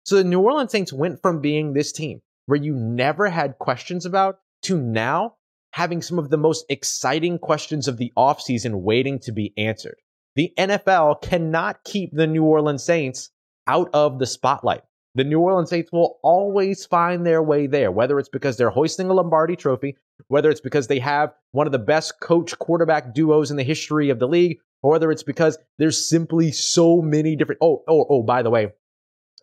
So 0.06 0.16
the 0.16 0.24
New 0.24 0.40
Orleans 0.40 0.72
Saints 0.72 0.94
went 0.94 1.22
from 1.22 1.42
being 1.42 1.74
this 1.74 1.92
team 1.92 2.22
where 2.50 2.60
you 2.60 2.74
never 2.74 3.29
had 3.29 3.60
questions 3.60 4.08
about 4.08 4.39
to 4.63 4.75
now 4.75 5.36
having 5.74 6.01
some 6.01 6.18
of 6.18 6.32
the 6.32 6.38
most 6.38 6.65
exciting 6.68 7.38
questions 7.38 7.88
of 7.88 7.98
the 7.98 8.12
offseason 8.18 8.82
waiting 8.82 9.20
to 9.20 9.32
be 9.32 9.53
answered. 9.56 9.98
The 10.36 10.51
NFL 10.58 11.22
cannot 11.22 11.84
keep 11.84 12.10
the 12.12 12.25
New 12.25 12.44
Orleans 12.44 12.84
Saints 12.84 13.29
out 13.68 13.91
of 13.94 14.18
the 14.18 14.25
spotlight. 14.25 14.82
The 15.13 15.25
New 15.25 15.39
Orleans 15.39 15.70
Saints 15.70 15.91
will 15.91 16.18
always 16.24 16.88
find 16.88 17.24
their 17.24 17.44
way 17.44 17.68
there, 17.68 17.91
whether 17.91 18.17
it's 18.17 18.30
because 18.30 18.58
they're 18.58 18.71
hoisting 18.71 19.12
a 19.12 19.13
Lombardi 19.13 19.56
trophy, 19.56 19.95
whether 20.28 20.50
it's 20.50 20.60
because 20.60 20.88
they 20.88 20.97
have 20.97 21.32
one 21.52 21.67
of 21.67 21.71
the 21.71 21.78
best 21.78 22.19
coach 22.19 22.58
quarterback 22.58 23.13
duos 23.13 23.52
in 23.52 23.58
the 23.58 23.63
history 23.63 24.10
of 24.10 24.17
the 24.17 24.28
league, 24.28 24.58
or 24.82 24.89
whether 24.89 25.12
it's 25.12 25.21
because 25.21 25.60
there's 25.78 26.10
simply 26.10 26.52
so 26.52 27.00
many 27.00 27.36
different. 27.36 27.60
Oh, 27.62 27.84
oh, 27.88 28.08
oh, 28.10 28.24
by 28.24 28.41
the 28.41 28.50
way, 28.50 28.71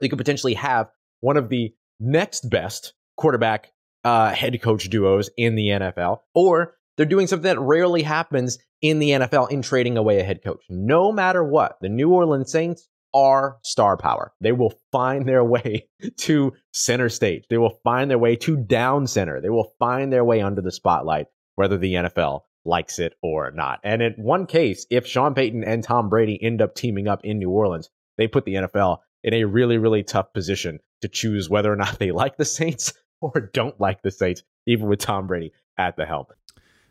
they 0.01 0.09
could 0.09 0.19
potentially 0.19 0.55
have 0.55 0.89
one 1.21 1.37
of 1.37 1.51
the 1.51 1.73
next 2.01 2.51
best 2.51 2.95
quarterback 3.17 3.73
uh, 4.05 4.33
head 4.33 4.61
coach 4.63 4.89
duos 4.89 5.31
in 5.37 5.55
the 5.55 5.69
NFL, 5.69 6.21
or 6.35 6.75
they're 6.97 7.07
doing 7.07 7.27
something 7.27 7.55
that 7.55 7.61
rarely 7.61 8.03
happens 8.03 8.59
in 8.83 8.99
the 8.99 9.11
NFL 9.11 9.51
in 9.51 9.63
trading 9.63 9.97
away 9.97 10.21
a 10.21 10.25
head 10.25 10.43
coach. 10.45 10.63
No 10.69 11.13
matter 11.13 11.43
what, 11.43 11.77
the 11.81 11.89
New 11.89 12.11
Orleans 12.11 12.51
Saints 12.51 12.89
are 13.15 13.59
star 13.63 13.97
power. 13.97 14.33
They 14.41 14.53
will 14.53 14.75
find 14.93 15.27
their 15.27 15.43
way 15.43 15.89
to 16.19 16.53
center 16.73 17.09
stage. 17.09 17.45
They 17.49 17.59
will 17.59 17.79
find 17.83 18.11
their 18.11 18.19
way 18.19 18.37
to 18.37 18.57
down 18.57 19.07
center. 19.07 19.41
They 19.41 19.51
will 19.51 19.73
find 19.79 20.13
their 20.13 20.25
way 20.25 20.43
under 20.43 20.61
the 20.61 20.73
spotlight, 20.73 21.27
whether 21.55 21.79
the 21.79 21.95
NFL 21.95 22.43
likes 22.65 22.99
it 22.99 23.15
or 23.23 23.51
not. 23.53 23.81
And 23.85 24.03
in 24.03 24.13
one 24.19 24.47
case, 24.47 24.87
if 24.91 25.07
Sean 25.07 25.35
Payton 25.35 25.65
and 25.65 25.83
Tom 25.83 26.09
Brady 26.09 26.39
end 26.43 26.61
up 26.61 26.75
teaming 26.75 27.09
up 27.09 27.25
in 27.25 27.39
New 27.39 27.51
Orleans, 27.51 27.89
they 28.19 28.29
put 28.29 28.45
the 28.45 28.55
NFL 28.55 28.99
in 29.23 29.35
a 29.35 29.45
really, 29.45 29.79
really 29.79 30.03
tough 30.03 30.33
position 30.33 30.79
to 31.03 31.09
choose 31.09 31.49
whether 31.49 31.73
or 31.73 31.77
not 31.77 31.99
they 31.99 32.11
like 32.13 32.37
the 32.37 32.45
Saints 32.45 32.93
or 33.21 33.51
don't 33.53 33.79
like 33.81 34.03
the 34.03 34.11
Saints, 34.11 34.43
even 34.67 34.89
with 34.89 35.01
Tom 35.01 35.27
Brady 35.27 35.53
at 35.79 35.97
the 35.97 36.07
helm. 36.07 36.27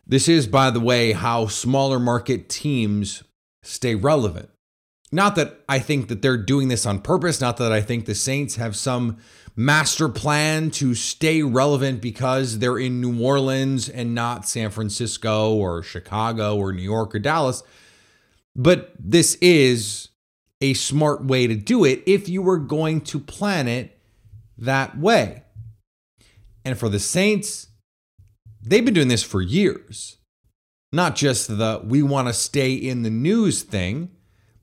This 0.07 0.27
is, 0.27 0.47
by 0.47 0.69
the 0.69 0.79
way, 0.79 1.13
how 1.13 1.47
smaller 1.47 1.99
market 1.99 2.47
teams 2.47 3.23
stay 3.63 3.95
relevant. 3.95 4.49
Not 5.11 5.35
that 5.35 5.61
I 5.67 5.79
think 5.79 6.09
that 6.09 6.21
they're 6.21 6.37
doing 6.37 6.67
this 6.67 6.85
on 6.85 6.99
purpose, 6.99 7.41
not 7.41 7.57
that 7.57 7.71
I 7.71 7.81
think 7.81 8.05
the 8.05 8.15
Saints 8.15 8.55
have 8.57 8.75
some 8.75 9.17
master 9.55 10.09
plan 10.09 10.69
to 10.69 10.93
stay 10.93 11.41
relevant 11.41 12.01
because 12.01 12.59
they're 12.59 12.77
in 12.77 12.99
New 12.99 13.23
Orleans 13.23 13.87
and 13.87 14.13
not 14.13 14.47
San 14.47 14.69
Francisco 14.69 15.53
or 15.53 15.81
Chicago 15.81 16.57
or 16.57 16.73
New 16.73 16.83
York 16.83 17.15
or 17.15 17.19
Dallas. 17.19 17.63
But 18.55 18.93
this 18.99 19.35
is 19.35 20.09
a 20.61 20.73
smart 20.73 21.25
way 21.25 21.47
to 21.47 21.55
do 21.55 21.85
it 21.85 22.03
if 22.05 22.27
you 22.27 22.41
were 22.41 22.57
going 22.57 23.01
to 23.01 23.19
plan 23.19 23.67
it 23.67 23.97
that 24.57 24.97
way. 24.97 25.44
And 26.65 26.77
for 26.77 26.89
the 26.89 26.99
Saints, 26.99 27.67
they've 28.61 28.83
been 28.83 28.93
doing 28.93 29.07
this 29.07 29.23
for 29.23 29.41
years. 29.41 30.17
Not 30.91 31.15
just 31.15 31.47
the 31.57 31.81
we 31.85 32.03
want 32.03 32.27
to 32.27 32.33
stay 32.33 32.73
in 32.73 33.03
the 33.03 33.09
news 33.09 33.61
thing 33.61 34.11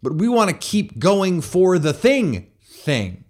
but 0.02 0.16
we 0.16 0.28
want 0.28 0.50
to 0.50 0.56
keep 0.56 0.98
going 0.98 1.40
for 1.40 1.78
the 1.78 1.92
thing 1.92 2.48
thing. 2.60 3.24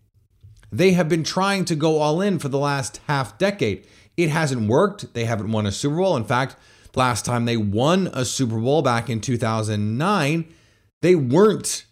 They 0.72 0.92
have 0.92 1.08
been 1.08 1.22
trying 1.22 1.66
to 1.66 1.76
go 1.76 2.00
all 2.00 2.22
in 2.22 2.38
for 2.38 2.48
the 2.48 2.58
last 2.58 3.00
half 3.06 3.36
decade. 3.36 3.86
It 4.16 4.30
hasn't 4.30 4.68
worked. 4.68 5.12
They 5.12 5.26
haven't 5.26 5.52
won 5.52 5.66
a 5.66 5.72
Super 5.72 5.96
Bowl. 5.96 6.16
In 6.16 6.24
fact, 6.24 6.56
last 6.94 7.26
time 7.26 7.44
they 7.44 7.58
won 7.58 8.08
a 8.14 8.24
Super 8.24 8.58
Bowl 8.58 8.80
back 8.80 9.10
in 9.10 9.20
2009, 9.20 10.46
they 11.02 11.14
weren't, 11.14 11.84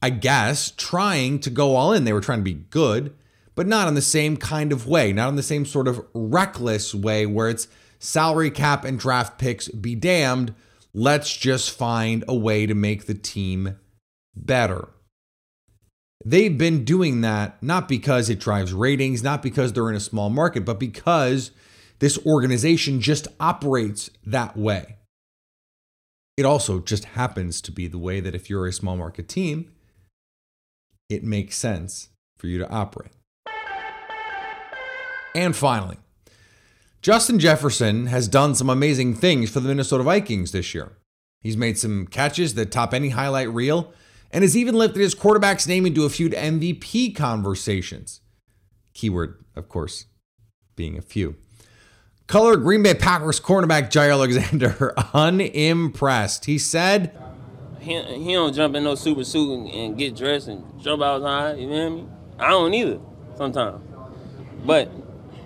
I 0.00 0.10
guess, 0.10 0.70
trying 0.70 1.40
to 1.40 1.50
go 1.50 1.74
all 1.74 1.92
in. 1.92 2.04
They 2.04 2.12
were 2.12 2.20
trying 2.20 2.38
to 2.38 2.44
be 2.44 2.54
good, 2.54 3.16
but 3.58 3.66
not 3.66 3.88
in 3.88 3.94
the 3.94 4.00
same 4.00 4.36
kind 4.36 4.70
of 4.70 4.86
way, 4.86 5.12
not 5.12 5.30
in 5.30 5.34
the 5.34 5.42
same 5.42 5.66
sort 5.66 5.88
of 5.88 6.00
reckless 6.14 6.94
way 6.94 7.26
where 7.26 7.48
it's 7.48 7.66
salary 7.98 8.52
cap 8.52 8.84
and 8.84 9.00
draft 9.00 9.36
picks 9.36 9.66
be 9.66 9.96
damned. 9.96 10.54
Let's 10.94 11.36
just 11.36 11.76
find 11.76 12.22
a 12.28 12.36
way 12.36 12.66
to 12.66 12.74
make 12.76 13.06
the 13.06 13.14
team 13.14 13.76
better. 14.36 14.90
They've 16.24 16.56
been 16.56 16.84
doing 16.84 17.20
that 17.22 17.60
not 17.60 17.88
because 17.88 18.30
it 18.30 18.38
drives 18.38 18.72
ratings, 18.72 19.24
not 19.24 19.42
because 19.42 19.72
they're 19.72 19.90
in 19.90 19.96
a 19.96 20.00
small 20.00 20.30
market, 20.30 20.64
but 20.64 20.78
because 20.78 21.50
this 21.98 22.16
organization 22.24 23.00
just 23.00 23.26
operates 23.40 24.08
that 24.24 24.56
way. 24.56 24.98
It 26.36 26.44
also 26.44 26.78
just 26.78 27.06
happens 27.06 27.60
to 27.62 27.72
be 27.72 27.88
the 27.88 27.98
way 27.98 28.20
that 28.20 28.36
if 28.36 28.48
you're 28.48 28.68
a 28.68 28.72
small 28.72 28.96
market 28.96 29.28
team, 29.28 29.72
it 31.08 31.24
makes 31.24 31.56
sense 31.56 32.10
for 32.38 32.46
you 32.46 32.58
to 32.58 32.70
operate. 32.70 33.17
And 35.34 35.54
finally, 35.54 35.98
Justin 37.02 37.38
Jefferson 37.38 38.06
has 38.06 38.28
done 38.28 38.54
some 38.54 38.68
amazing 38.68 39.14
things 39.14 39.50
for 39.50 39.60
the 39.60 39.68
Minnesota 39.68 40.02
Vikings 40.02 40.52
this 40.52 40.74
year. 40.74 40.92
He's 41.40 41.56
made 41.56 41.78
some 41.78 42.06
catches 42.06 42.54
that 42.54 42.72
top 42.72 42.92
any 42.92 43.10
highlight 43.10 43.50
reel 43.50 43.92
and 44.30 44.42
has 44.42 44.56
even 44.56 44.74
lifted 44.74 45.00
his 45.00 45.14
quarterback's 45.14 45.66
name 45.66 45.86
into 45.86 46.04
a 46.04 46.10
few 46.10 46.28
MVP 46.28 47.14
conversations. 47.14 48.20
Keyword, 48.94 49.44
of 49.54 49.68
course, 49.68 50.06
being 50.74 50.98
a 50.98 51.02
few. 51.02 51.36
Color 52.26 52.56
Green 52.56 52.82
Bay 52.82 52.94
Packers 52.94 53.40
cornerback 53.40 53.90
Jaire 53.90 54.12
Alexander 54.12 54.92
unimpressed. 55.14 56.44
He 56.44 56.58
said, 56.58 57.16
he, 57.80 58.02
he 58.02 58.34
don't 58.34 58.52
jump 58.52 58.74
in 58.74 58.84
no 58.84 58.96
super 58.96 59.24
suit 59.24 59.54
and, 59.54 59.68
and 59.68 59.96
get 59.96 60.16
dressed 60.16 60.48
and 60.48 60.62
jump 60.80 61.02
outside, 61.02 61.58
you 61.58 61.68
know 61.68 61.72
what 61.72 61.86
I 61.86 61.88
mean? 61.88 62.12
I 62.38 62.48
don't 62.50 62.74
either 62.74 63.00
sometimes. 63.36 63.82
But 64.66 64.90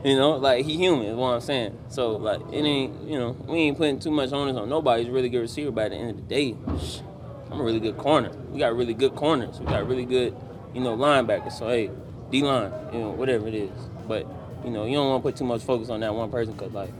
You 0.04 0.16
know, 0.16 0.32
like 0.32 0.64
he 0.64 0.76
human 0.76 1.06
is 1.06 1.16
what 1.16 1.34
I'm 1.34 1.40
saying. 1.40 1.78
So 1.88 2.16
like 2.16 2.40
it 2.52 2.64
ain't, 2.64 3.08
you 3.08 3.18
know, 3.18 3.36
we 3.46 3.58
ain't 3.58 3.76
putting 3.76 4.00
too 4.00 4.10
much 4.10 4.32
onus 4.32 4.56
on 4.56 4.68
nobody. 4.68 5.04
He's 5.04 5.10
a 5.10 5.12
really 5.12 5.28
good 5.28 5.40
receiver, 5.42 5.70
but 5.70 5.86
at 5.86 5.90
the 5.90 5.96
end 5.96 6.10
of 6.10 6.16
the 6.16 6.22
day, 6.22 6.56
I'm 7.50 7.60
a 7.60 7.62
really 7.62 7.78
good 7.78 7.98
corner. 7.98 8.30
We 8.50 8.58
got 8.58 8.74
really 8.74 8.94
good 8.94 9.14
corners. 9.14 9.60
We 9.60 9.66
got 9.66 9.86
really 9.86 10.04
good, 10.04 10.36
you 10.74 10.80
know, 10.80 10.96
linebackers. 10.96 11.52
So 11.52 11.68
hey, 11.68 11.90
D 12.30 12.42
line, 12.42 12.72
you 12.92 12.98
know, 12.98 13.10
whatever 13.10 13.46
it 13.46 13.54
is. 13.54 13.70
But 14.08 14.26
you 14.64 14.70
know, 14.70 14.86
you 14.86 14.94
don't 14.94 15.08
want 15.08 15.22
to 15.22 15.28
put 15.28 15.36
too 15.36 15.44
much 15.44 15.62
focus 15.62 15.88
on 15.88 16.00
that 16.00 16.12
one 16.12 16.30
person 16.30 16.54
because 16.54 16.72
like, 16.72 16.90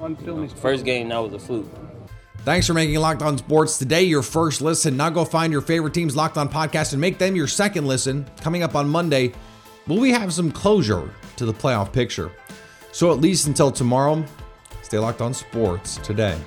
you 0.00 0.26
know, 0.26 0.48
first 0.48 0.84
game 0.84 1.10
that 1.10 1.18
was 1.18 1.32
a 1.32 1.38
fluke. 1.38 1.68
Thanks 2.38 2.66
for 2.66 2.72
making 2.74 2.98
Locked 2.98 3.22
On 3.22 3.36
Sports 3.36 3.78
today 3.78 4.02
your 4.02 4.22
first 4.22 4.62
listen. 4.62 4.96
Now 4.96 5.10
go 5.10 5.24
find 5.24 5.52
your 5.52 5.60
favorite 5.60 5.92
team's 5.92 6.16
Locked 6.16 6.38
On 6.38 6.48
podcast 6.48 6.92
and 6.92 7.00
make 7.00 7.18
them 7.18 7.36
your 7.36 7.46
second 7.46 7.86
listen. 7.86 8.26
Coming 8.40 8.62
up 8.62 8.74
on 8.74 8.88
Monday, 8.88 9.32
will 9.86 10.00
we 10.00 10.10
have 10.10 10.32
some 10.32 10.50
closure 10.50 11.10
to 11.40 11.46
the 11.46 11.54
playoff 11.54 11.90
picture? 11.90 12.30
So 12.92 13.10
at 13.10 13.20
least 13.20 13.46
until 13.46 13.72
tomorrow, 13.72 14.22
stay 14.82 14.98
locked 14.98 15.22
on 15.22 15.32
sports 15.32 15.96
today. 15.98 16.38